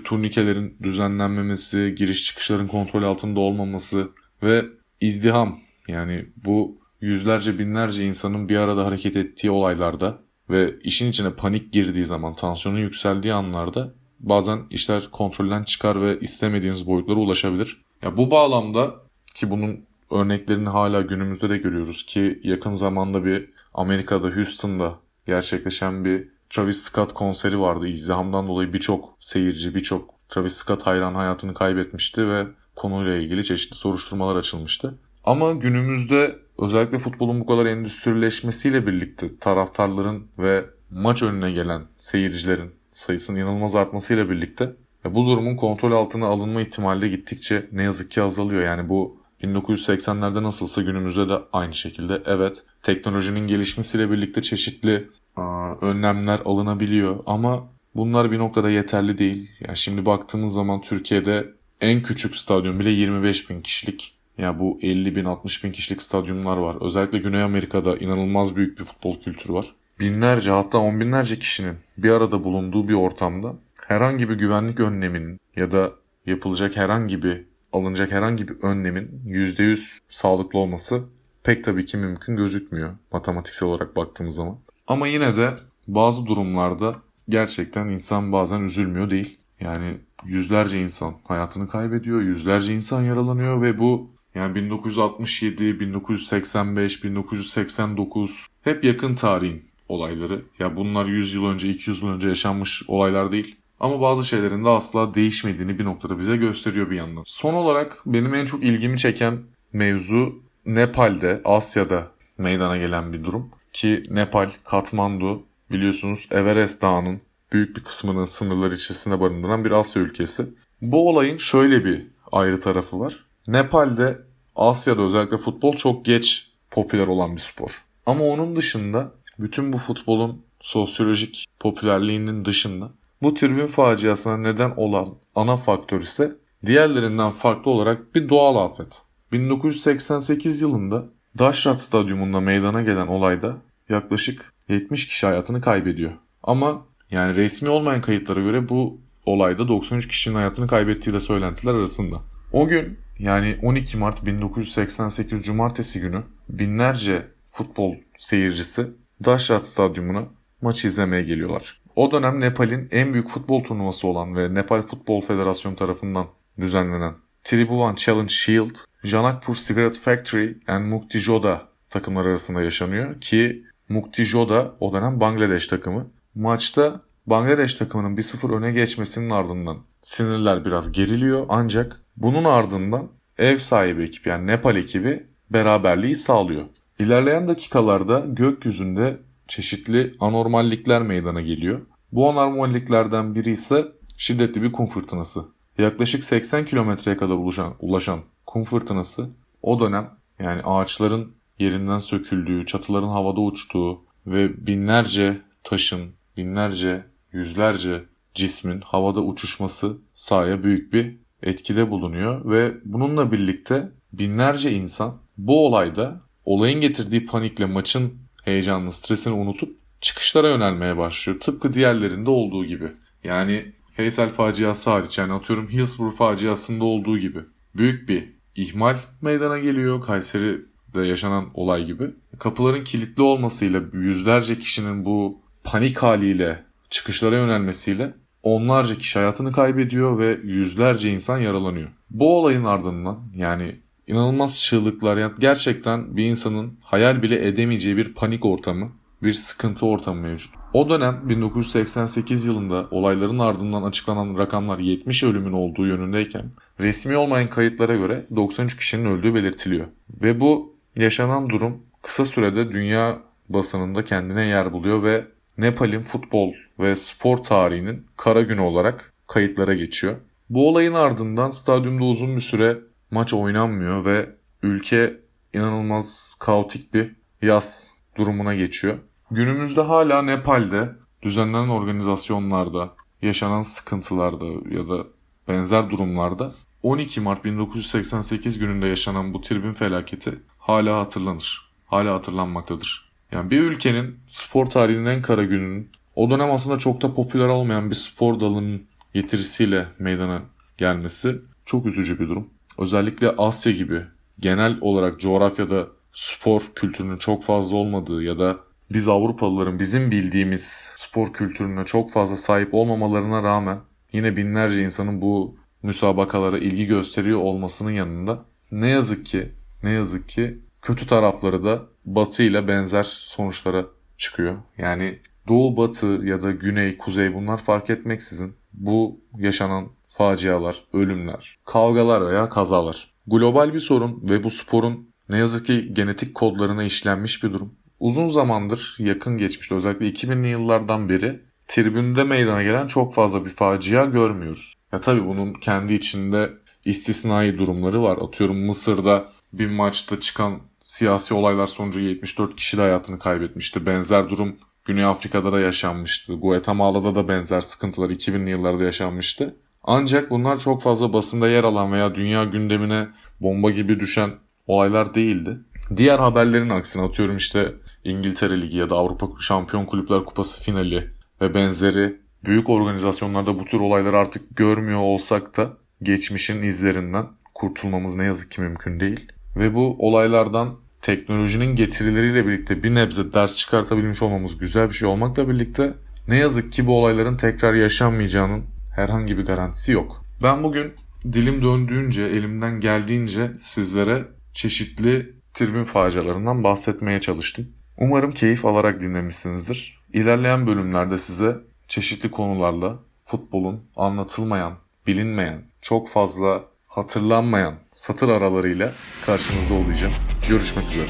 turnikelerin 0.03 0.77
düzenlenmemesi, 0.83 1.95
giriş 1.97 2.23
çıkışların 2.25 2.67
kontrol 2.67 3.03
altında 3.03 3.39
olmaması 3.39 4.09
ve 4.43 4.65
izdiham 5.01 5.59
yani 5.87 6.25
bu 6.45 6.77
yüzlerce 7.01 7.59
binlerce 7.59 8.05
insanın 8.05 8.49
bir 8.49 8.57
arada 8.57 8.85
hareket 8.85 9.15
ettiği 9.15 9.51
olaylarda 9.51 10.19
ve 10.49 10.79
işin 10.83 11.09
içine 11.09 11.29
panik 11.29 11.73
girdiği 11.73 12.05
zaman, 12.05 12.35
tansiyonun 12.35 12.79
yükseldiği 12.79 13.33
anlarda 13.33 13.93
bazen 14.19 14.59
işler 14.69 15.07
kontrolden 15.11 15.63
çıkar 15.63 16.01
ve 16.01 16.19
istemediğimiz 16.19 16.87
boyutlara 16.87 17.19
ulaşabilir. 17.19 17.81
Ya 18.01 18.17
bu 18.17 18.31
bağlamda 18.31 19.02
ki 19.33 19.49
bunun 19.49 19.85
örneklerini 20.11 20.69
hala 20.69 21.01
günümüzde 21.01 21.49
de 21.49 21.57
görüyoruz 21.57 22.05
ki 22.05 22.39
yakın 22.43 22.73
zamanda 22.73 23.25
bir 23.25 23.49
Amerika'da 23.73 24.27
Houston'da 24.27 24.95
gerçekleşen 25.25 26.05
bir 26.05 26.27
Travis 26.49 26.77
Scott 26.77 27.13
konseri 27.13 27.59
vardı. 27.59 27.87
İzdihamdan 27.87 28.47
dolayı 28.47 28.73
birçok 28.73 29.17
seyirci, 29.19 29.75
birçok 29.75 30.29
Travis 30.29 30.53
Scott 30.53 30.85
hayran 30.85 31.15
hayatını 31.15 31.53
kaybetmişti 31.53 32.27
ve 32.27 32.47
konuyla 32.75 33.15
ilgili 33.15 33.45
çeşitli 33.45 33.75
soruşturmalar 33.75 34.35
açılmıştı. 34.35 34.99
Ama 35.23 35.51
günümüzde 35.53 36.39
özellikle 36.59 36.97
futbolun 36.99 37.39
bu 37.39 37.45
kadar 37.45 37.65
endüstrileşmesiyle 37.65 38.87
birlikte 38.87 39.37
taraftarların 39.39 40.27
ve 40.39 40.65
maç 40.89 41.23
önüne 41.23 41.51
gelen 41.51 41.81
seyircilerin 41.97 42.71
sayısının 42.91 43.39
inanılmaz 43.39 43.75
artmasıyla 43.75 44.29
birlikte 44.29 44.73
bu 45.05 45.25
durumun 45.25 45.55
kontrol 45.55 45.91
altına 45.91 46.27
alınma 46.27 46.61
ihtimali 46.61 47.09
gittikçe 47.09 47.67
ne 47.71 47.83
yazık 47.83 48.11
ki 48.11 48.21
azalıyor. 48.21 48.63
Yani 48.63 48.89
bu 48.89 49.22
1980'lerde 49.43 50.43
nasılsa 50.43 50.81
günümüzde 50.81 51.29
de 51.29 51.37
aynı 51.53 51.73
şekilde. 51.73 52.21
Evet 52.25 52.63
teknolojinin 52.83 53.47
gelişmesiyle 53.47 54.11
birlikte 54.11 54.41
çeşitli 54.41 55.09
aa, 55.35 55.73
önlemler 55.81 56.39
alınabiliyor 56.45 57.19
ama 57.25 57.67
bunlar 57.95 58.31
bir 58.31 58.39
noktada 58.39 58.69
yeterli 58.69 59.17
değil. 59.17 59.49
Yani 59.67 59.77
şimdi 59.77 60.05
baktığımız 60.05 60.53
zaman 60.53 60.81
Türkiye'de 60.81 61.53
en 61.81 62.03
küçük 62.03 62.35
stadyum 62.35 62.79
bile 62.79 62.89
25 62.89 63.49
bin 63.49 63.61
kişilik. 63.61 64.13
Yani 64.37 64.59
bu 64.59 64.79
50 64.81 65.15
bin 65.15 65.25
60 65.25 65.63
bin 65.63 65.71
kişilik 65.71 66.01
stadyumlar 66.01 66.57
var. 66.57 66.75
Özellikle 66.81 67.17
Güney 67.17 67.43
Amerika'da 67.43 67.97
inanılmaz 67.97 68.55
büyük 68.55 68.79
bir 68.79 68.83
futbol 68.83 69.19
kültürü 69.19 69.53
var. 69.53 69.73
Binlerce 69.99 70.51
hatta 70.51 70.77
on 70.77 70.99
binlerce 70.99 71.39
kişinin 71.39 71.75
bir 71.97 72.09
arada 72.11 72.43
bulunduğu 72.43 72.87
bir 72.87 72.93
ortamda 72.93 73.55
herhangi 73.87 74.29
bir 74.29 74.35
güvenlik 74.35 74.79
önleminin 74.79 75.39
ya 75.55 75.71
da 75.71 75.91
yapılacak 76.25 76.77
herhangi 76.77 77.23
bir 77.23 77.43
alınacak 77.73 78.11
herhangi 78.11 78.47
bir 78.47 78.55
önlemin 78.61 79.21
%100 79.27 79.99
sağlıklı 80.09 80.59
olması 80.59 81.03
pek 81.43 81.63
tabii 81.63 81.85
ki 81.85 81.97
mümkün 81.97 82.35
gözükmüyor 82.35 82.93
matematiksel 83.11 83.69
olarak 83.69 83.95
baktığımız 83.95 84.35
zaman. 84.35 84.57
Ama 84.87 85.07
yine 85.07 85.37
de 85.37 85.55
bazı 85.87 86.25
durumlarda 86.25 86.95
gerçekten 87.29 87.87
insan 87.87 88.31
bazen 88.31 88.61
üzülmüyor 88.61 89.09
değil. 89.09 89.37
Yani 89.59 89.97
yüzlerce 90.25 90.81
insan 90.81 91.15
hayatını 91.23 91.69
kaybediyor, 91.69 92.21
yüzlerce 92.21 92.73
insan 92.73 93.01
yaralanıyor 93.01 93.61
ve 93.61 93.79
bu 93.79 94.09
yani 94.35 94.55
1967, 94.55 95.79
1985, 95.79 97.03
1989 97.03 98.47
hep 98.61 98.83
yakın 98.83 99.15
tarihin 99.15 99.65
olayları. 99.89 100.41
Ya 100.59 100.75
bunlar 100.75 101.05
100 101.05 101.33
yıl 101.33 101.45
önce, 101.45 101.69
200 101.69 102.01
yıl 102.01 102.09
önce 102.09 102.27
yaşanmış 102.27 102.83
olaylar 102.87 103.31
değil. 103.31 103.55
Ama 103.83 104.01
bazı 104.01 104.23
şeylerin 104.23 104.65
de 104.65 104.69
asla 104.69 105.13
değişmediğini 105.13 105.79
bir 105.79 105.85
noktada 105.85 106.19
bize 106.19 106.37
gösteriyor 106.37 106.89
bir 106.89 106.95
yandan. 106.95 107.23
Son 107.25 107.53
olarak 107.53 107.97
benim 108.05 108.33
en 108.33 108.45
çok 108.45 108.63
ilgimi 108.63 108.97
çeken 108.97 109.39
mevzu 109.73 110.35
Nepal'de, 110.65 111.41
Asya'da 111.45 112.11
meydana 112.37 112.77
gelen 112.77 113.13
bir 113.13 113.23
durum. 113.23 113.49
Ki 113.73 114.03
Nepal, 114.09 114.49
Katmandu 114.63 115.43
biliyorsunuz 115.71 116.27
Everest 116.31 116.81
Dağı'nın 116.81 117.21
büyük 117.51 117.77
bir 117.77 117.83
kısmının 117.83 118.25
sınırları 118.25 118.75
içerisinde 118.75 119.19
barındıran 119.19 119.65
bir 119.65 119.71
Asya 119.71 120.01
ülkesi. 120.01 120.45
Bu 120.81 121.09
olayın 121.09 121.37
şöyle 121.37 121.85
bir 121.85 122.07
ayrı 122.31 122.59
tarafı 122.59 122.99
var. 122.99 123.23
Nepal'de, 123.47 124.21
Asya'da 124.55 125.01
özellikle 125.01 125.37
futbol 125.37 125.75
çok 125.75 126.05
geç 126.05 126.51
popüler 126.71 127.07
olan 127.07 127.35
bir 127.35 127.41
spor. 127.41 127.83
Ama 128.05 128.23
onun 128.23 128.55
dışında 128.55 129.11
bütün 129.39 129.73
bu 129.73 129.77
futbolun 129.77 130.41
sosyolojik 130.61 131.45
popülerliğinin 131.59 132.45
dışında 132.45 132.91
bu 133.23 133.33
tribün 133.33 133.67
faciasına 133.67 134.37
neden 134.37 134.73
olan 134.77 135.15
ana 135.35 135.57
faktör 135.57 136.01
ise 136.01 136.35
diğerlerinden 136.65 137.31
farklı 137.31 137.71
olarak 137.71 138.15
bir 138.15 138.29
doğal 138.29 138.65
afet. 138.65 139.01
1988 139.31 140.61
yılında 140.61 141.05
Daşrat 141.39 141.81
Stadyumunda 141.81 142.39
meydana 142.39 142.81
gelen 142.81 143.07
olayda 143.07 143.57
yaklaşık 143.89 144.53
70 144.69 145.07
kişi 145.07 145.25
hayatını 145.25 145.61
kaybediyor. 145.61 146.11
Ama 146.43 146.85
yani 147.11 147.35
resmi 147.35 147.69
olmayan 147.69 148.01
kayıtlara 148.01 148.41
göre 148.41 148.69
bu 148.69 149.01
olayda 149.25 149.67
93 149.67 150.07
kişinin 150.07 150.35
hayatını 150.35 150.67
kaybettiği 150.67 151.13
de 151.13 151.19
söylentiler 151.19 151.73
arasında. 151.73 152.21
O 152.53 152.67
gün 152.67 152.97
yani 153.19 153.57
12 153.61 153.97
Mart 153.97 154.25
1988 154.25 155.43
Cumartesi 155.43 155.99
günü 156.01 156.23
binlerce 156.49 157.27
futbol 157.51 157.95
seyircisi 158.17 158.87
Daşrat 159.25 159.67
Stadyumuna 159.67 160.25
maçı 160.61 160.87
izlemeye 160.87 161.23
geliyorlar. 161.23 161.82
O 161.95 162.11
dönem 162.11 162.39
Nepal'in 162.39 162.87
en 162.91 163.13
büyük 163.13 163.29
futbol 163.29 163.63
turnuvası 163.63 164.07
olan 164.07 164.35
ve 164.35 164.53
Nepal 164.53 164.81
Futbol 164.81 165.21
Federasyonu 165.21 165.75
tarafından 165.75 166.27
düzenlenen 166.59 167.13
Tribhuvan 167.43 167.95
Challenge 167.95 168.33
Shield, 168.33 168.75
Janakpur 169.03 169.55
Cigarette 169.55 169.99
Factory 169.99 170.57
and 170.67 170.85
Mukti 170.85 171.19
Joda 171.19 171.61
takımları 171.89 172.29
arasında 172.29 172.61
yaşanıyor 172.61 173.21
ki 173.21 173.63
Mukti 173.89 174.25
Joda 174.25 174.75
o 174.79 174.93
dönem 174.93 175.19
Bangladeş 175.19 175.67
takımı. 175.67 176.09
Maçta 176.35 177.01
Bangladeş 177.27 177.73
takımının 177.73 178.17
1-0 178.17 178.55
öne 178.57 178.71
geçmesinin 178.71 179.29
ardından 179.29 179.77
sinirler 180.01 180.65
biraz 180.65 180.91
geriliyor 180.91 181.45
ancak 181.49 182.01
bunun 182.17 182.43
ardından 182.43 183.07
ev 183.37 183.57
sahibi 183.57 184.03
ekip 184.03 184.27
yani 184.27 184.47
Nepal 184.47 184.75
ekibi 184.75 185.23
beraberliği 185.49 186.15
sağlıyor. 186.15 186.63
İlerleyen 186.99 187.47
dakikalarda 187.47 188.23
gökyüzünde 188.27 189.17
çeşitli 189.47 190.15
anormallikler 190.19 191.01
meydana 191.01 191.41
geliyor. 191.41 191.81
Bu 192.11 192.29
anormalliklerden 192.29 193.35
biri 193.35 193.51
ise 193.51 193.91
şiddetli 194.17 194.61
bir 194.61 194.71
kum 194.71 194.87
fırtınası. 194.87 195.45
Yaklaşık 195.77 196.23
80 196.23 196.65
kilometreye 196.65 197.17
kadar 197.17 197.33
ulaşan, 197.33 197.73
ulaşan 197.79 198.19
kum 198.45 198.63
fırtınası 198.63 199.29
o 199.61 199.79
dönem 199.79 200.09
yani 200.39 200.61
ağaçların 200.63 201.35
yerinden 201.59 201.99
söküldüğü, 201.99 202.65
çatıların 202.65 203.07
havada 203.07 203.41
uçtuğu 203.41 204.05
ve 204.27 204.67
binlerce 204.67 205.41
taşın, 205.63 206.11
binlerce, 206.37 207.05
yüzlerce 207.31 208.03
cismin 208.33 208.81
havada 208.81 209.21
uçuşması 209.21 209.97
sahaya 210.13 210.63
büyük 210.63 210.93
bir 210.93 211.17
etkide 211.43 211.89
bulunuyor 211.89 212.51
ve 212.51 212.73
bununla 212.85 213.31
birlikte 213.31 213.91
binlerce 214.13 214.71
insan 214.71 215.17
bu 215.37 215.65
olayda 215.65 216.21
olayın 216.45 216.81
getirdiği 216.81 217.25
panikle 217.25 217.65
maçın 217.65 218.13
heyecanını, 218.45 218.91
stresini 218.91 219.33
unutup 219.33 219.77
çıkışlara 220.01 220.49
yönelmeye 220.49 220.97
başlıyor. 220.97 221.39
Tıpkı 221.39 221.73
diğerlerinde 221.73 222.29
olduğu 222.29 222.65
gibi. 222.65 222.91
Yani 223.23 223.73
Faysal 223.97 224.29
faciası 224.29 224.89
hariç 224.89 225.17
yani 225.17 225.33
atıyorum 225.33 225.69
Hillsborough 225.69 226.15
faciasında 226.15 226.85
olduğu 226.85 227.17
gibi. 227.17 227.39
Büyük 227.75 228.09
bir 228.09 228.29
ihmal 228.55 228.97
meydana 229.21 229.59
geliyor 229.59 230.01
Kayseri'de 230.01 231.01
yaşanan 231.01 231.49
olay 231.53 231.85
gibi. 231.85 232.09
Kapıların 232.39 232.83
kilitli 232.83 233.21
olmasıyla 233.23 233.81
yüzlerce 233.93 234.59
kişinin 234.59 235.05
bu 235.05 235.41
panik 235.63 235.97
haliyle 235.97 236.63
çıkışlara 236.89 237.37
yönelmesiyle 237.37 238.13
onlarca 238.43 238.97
kişi 238.97 239.19
hayatını 239.19 239.51
kaybediyor 239.51 240.19
ve 240.19 240.39
yüzlerce 240.43 241.11
insan 241.11 241.37
yaralanıyor. 241.37 241.89
Bu 242.09 242.37
olayın 242.39 242.63
ardından 242.63 243.19
yani 243.35 243.79
inanılmaz 244.07 244.59
çığlıklar 244.59 245.17
yani 245.17 245.33
gerçekten 245.39 246.17
bir 246.17 246.25
insanın 246.25 246.77
hayal 246.81 247.21
bile 247.21 247.47
edemeyeceği 247.47 247.97
bir 247.97 248.13
panik 248.13 248.45
ortamı, 248.45 248.91
bir 249.23 249.33
sıkıntı 249.33 249.85
ortamı 249.85 250.21
mevcut. 250.21 250.51
O 250.73 250.89
dönem 250.89 251.21
1988 251.29 252.45
yılında 252.45 252.87
olayların 252.91 253.39
ardından 253.39 253.83
açıklanan 253.83 254.37
rakamlar 254.37 254.79
70 254.79 255.23
ölümün 255.23 255.53
olduğu 255.53 255.87
yönündeyken 255.87 256.45
resmi 256.79 257.17
olmayan 257.17 257.49
kayıtlara 257.49 257.95
göre 257.95 258.25
93 258.35 258.77
kişinin 258.77 259.05
öldüğü 259.05 259.35
belirtiliyor. 259.35 259.87
Ve 260.21 260.39
bu 260.39 260.75
yaşanan 260.97 261.49
durum 261.49 261.77
kısa 262.01 262.25
sürede 262.25 262.71
dünya 262.71 263.19
basınında 263.49 264.05
kendine 264.05 264.45
yer 264.45 264.73
buluyor 264.73 265.03
ve 265.03 265.25
Nepal'in 265.57 266.01
futbol 266.01 266.53
ve 266.79 266.95
spor 266.95 267.37
tarihinin 267.37 268.05
kara 268.17 268.41
günü 268.41 268.61
olarak 268.61 269.13
kayıtlara 269.27 269.73
geçiyor. 269.73 270.15
Bu 270.49 270.69
olayın 270.69 270.93
ardından 270.93 271.49
stadyumda 271.49 272.03
uzun 272.03 272.35
bir 272.35 272.41
süre 272.41 272.77
maç 273.13 273.33
oynanmıyor 273.33 274.05
ve 274.05 274.29
ülke 274.63 275.19
inanılmaz 275.53 276.35
kaotik 276.39 276.93
bir 276.93 277.15
yaz 277.41 277.87
durumuna 278.17 278.55
geçiyor. 278.55 278.97
Günümüzde 279.31 279.81
hala 279.81 280.21
Nepal'de 280.21 280.89
düzenlenen 281.21 281.67
organizasyonlarda, 281.67 282.93
yaşanan 283.21 283.61
sıkıntılarda 283.61 284.45
ya 284.75 284.89
da 284.89 285.03
benzer 285.47 285.89
durumlarda 285.89 286.53
12 286.83 287.21
Mart 287.21 287.45
1988 287.45 288.59
gününde 288.59 288.87
yaşanan 288.87 289.33
bu 289.33 289.41
tribün 289.41 289.73
felaketi 289.73 290.39
hala 290.57 290.99
hatırlanır. 290.99 291.69
Hala 291.85 292.13
hatırlanmaktadır. 292.13 293.09
Yani 293.31 293.51
bir 293.51 293.59
ülkenin 293.59 294.19
spor 294.27 294.65
tarihinin 294.65 295.05
en 295.05 295.21
kara 295.21 295.43
gününün 295.43 295.89
o 296.15 296.29
dönem 296.29 296.51
aslında 296.51 296.77
çok 296.77 297.01
da 297.01 297.13
popüler 297.13 297.47
olmayan 297.47 297.89
bir 297.89 297.95
spor 297.95 298.39
dalının 298.39 298.83
getirisiyle 299.13 299.87
meydana 299.99 300.41
gelmesi 300.77 301.41
çok 301.65 301.85
üzücü 301.85 302.19
bir 302.19 302.29
durum. 302.29 302.49
Özellikle 302.77 303.29
Asya 303.29 303.71
gibi 303.71 304.01
genel 304.39 304.77
olarak 304.81 305.19
coğrafyada 305.19 305.87
spor 306.13 306.61
kültürünün 306.75 307.17
çok 307.17 307.43
fazla 307.43 307.77
olmadığı 307.77 308.23
ya 308.23 308.39
da 308.39 308.57
biz 308.91 309.07
Avrupalıların 309.07 309.79
bizim 309.79 310.11
bildiğimiz 310.11 310.89
spor 310.95 311.33
kültürüne 311.33 311.85
çok 311.85 312.11
fazla 312.11 312.37
sahip 312.37 312.73
olmamalarına 312.73 313.43
rağmen 313.43 313.79
yine 314.13 314.37
binlerce 314.37 314.83
insanın 314.83 315.21
bu 315.21 315.55
müsabakalara 315.83 316.57
ilgi 316.57 316.85
gösteriyor 316.85 317.39
olmasının 317.39 317.91
yanında 317.91 318.45
ne 318.71 318.89
yazık 318.89 319.25
ki 319.25 319.51
ne 319.83 319.91
yazık 319.91 320.29
ki 320.29 320.57
kötü 320.81 321.07
tarafları 321.07 321.63
da 321.63 321.81
Batı 322.05 322.43
ile 322.43 322.67
benzer 322.67 323.03
sonuçlara 323.03 323.85
çıkıyor. 324.17 324.55
Yani 324.77 325.19
Doğu, 325.47 325.77
batı 325.77 326.07
ya 326.07 326.41
da 326.41 326.51
güney, 326.51 326.97
kuzey 326.97 327.33
bunlar 327.33 327.57
fark 327.57 327.89
etmeksizin 327.89 328.53
bu 328.73 329.19
yaşanan 329.37 329.87
facialar, 330.17 330.83
ölümler, 330.93 331.57
kavgalar 331.65 332.27
veya 332.27 332.49
kazalar 332.49 333.13
global 333.27 333.73
bir 333.73 333.79
sorun 333.79 334.19
ve 334.29 334.43
bu 334.43 334.49
sporun 334.49 335.09
ne 335.29 335.37
yazık 335.37 335.65
ki 335.65 335.93
genetik 335.93 336.35
kodlarına 336.35 336.83
işlenmiş 336.83 337.43
bir 337.43 337.53
durum. 337.53 337.73
Uzun 337.99 338.29
zamandır 338.29 338.95
yakın 338.99 339.37
geçmişte 339.37 339.75
özellikle 339.75 340.09
2000'li 340.09 340.47
yıllardan 340.47 341.09
beri 341.09 341.41
tribünde 341.67 342.23
meydana 342.23 342.63
gelen 342.63 342.87
çok 342.87 343.13
fazla 343.13 343.45
bir 343.45 343.49
facia 343.49 344.05
görmüyoruz. 344.05 344.73
Ya 344.91 345.01
tabii 345.01 345.25
bunun 345.25 345.53
kendi 345.53 345.93
içinde 345.93 346.49
istisnai 346.85 347.57
durumları 347.57 348.03
var. 348.03 348.17
Atıyorum 348.21 348.65
Mısır'da 348.65 349.29
bir 349.53 349.67
maçta 349.67 350.19
çıkan 350.19 350.59
siyasi 350.81 351.33
olaylar 351.33 351.67
sonucu 351.67 351.99
74 351.99 352.55
kişi 352.55 352.77
de 352.77 352.81
hayatını 352.81 353.19
kaybetmişti. 353.19 353.85
Benzer 353.85 354.29
durum 354.29 354.55
Güney 354.85 355.05
Afrika'da 355.05 355.53
da 355.53 355.59
yaşanmıştı. 355.59 356.33
Guatemala'da 356.33 357.15
da 357.15 357.27
benzer 357.27 357.61
sıkıntılar 357.61 358.09
2000'li 358.09 358.49
yıllarda 358.49 358.83
yaşanmıştı. 358.83 359.55
Ancak 359.83 360.29
bunlar 360.29 360.59
çok 360.59 360.81
fazla 360.81 361.13
basında 361.13 361.49
yer 361.49 361.63
alan 361.63 361.91
veya 361.91 362.15
dünya 362.15 362.43
gündemine 362.43 363.07
bomba 363.41 363.71
gibi 363.71 363.99
düşen 363.99 364.29
olaylar 364.67 365.15
değildi. 365.15 365.59
Diğer 365.97 366.19
haberlerin 366.19 366.69
aksine 366.69 367.01
atıyorum 367.01 367.37
işte 367.37 367.73
İngiltere 368.03 368.61
Ligi 368.61 368.77
ya 368.77 368.89
da 368.89 368.95
Avrupa 368.95 369.27
Şampiyon 369.39 369.85
Kulüpler 369.85 370.25
Kupası 370.25 370.63
finali 370.63 371.09
ve 371.41 371.53
benzeri 371.53 372.15
büyük 372.45 372.69
organizasyonlarda 372.69 373.59
bu 373.59 373.65
tür 373.65 373.79
olayları 373.79 374.17
artık 374.17 374.57
görmüyor 374.57 374.99
olsak 374.99 375.57
da 375.57 375.73
geçmişin 376.03 376.63
izlerinden 376.63 377.25
kurtulmamız 377.53 378.15
ne 378.15 378.23
yazık 378.23 378.51
ki 378.51 378.61
mümkün 378.61 378.99
değil. 378.99 379.31
Ve 379.55 379.75
bu 379.75 379.95
olaylardan 379.99 380.75
teknolojinin 381.01 381.75
getirileriyle 381.75 382.47
birlikte 382.47 382.83
bir 382.83 382.95
nebze 382.95 383.33
ders 383.33 383.55
çıkartabilmiş 383.55 384.21
olmamız 384.21 384.57
güzel 384.57 384.89
bir 384.89 384.93
şey 384.93 385.07
olmakla 385.07 385.49
birlikte 385.49 385.93
ne 386.27 386.37
yazık 386.37 386.73
ki 386.73 386.87
bu 386.87 386.97
olayların 386.97 387.37
tekrar 387.37 387.73
yaşanmayacağının 387.73 388.63
herhangi 388.95 389.37
bir 389.37 389.45
garantisi 389.45 389.91
yok. 389.91 390.25
Ben 390.43 390.63
bugün 390.63 390.93
dilim 391.33 391.61
döndüğünce, 391.61 392.23
elimden 392.23 392.79
geldiğince 392.79 393.51
sizlere 393.59 394.25
çeşitli 394.53 395.33
tribün 395.53 395.83
facialarından 395.83 396.63
bahsetmeye 396.63 397.21
çalıştım. 397.21 397.67
Umarım 397.97 398.31
keyif 398.31 398.65
alarak 398.65 399.01
dinlemişsinizdir. 399.01 399.99
İlerleyen 400.13 400.67
bölümlerde 400.67 401.17
size 401.17 401.57
çeşitli 401.87 402.31
konularla 402.31 402.99
futbolun 403.25 403.83
anlatılmayan, 403.95 404.73
bilinmeyen, 405.07 405.61
çok 405.81 406.09
fazla 406.09 406.63
hatırlanmayan 406.87 407.75
satır 407.93 408.29
aralarıyla 408.29 408.91
karşınızda 409.25 409.73
olacağım. 409.73 410.13
Görüşmek 410.49 410.91
üzere. 410.91 411.09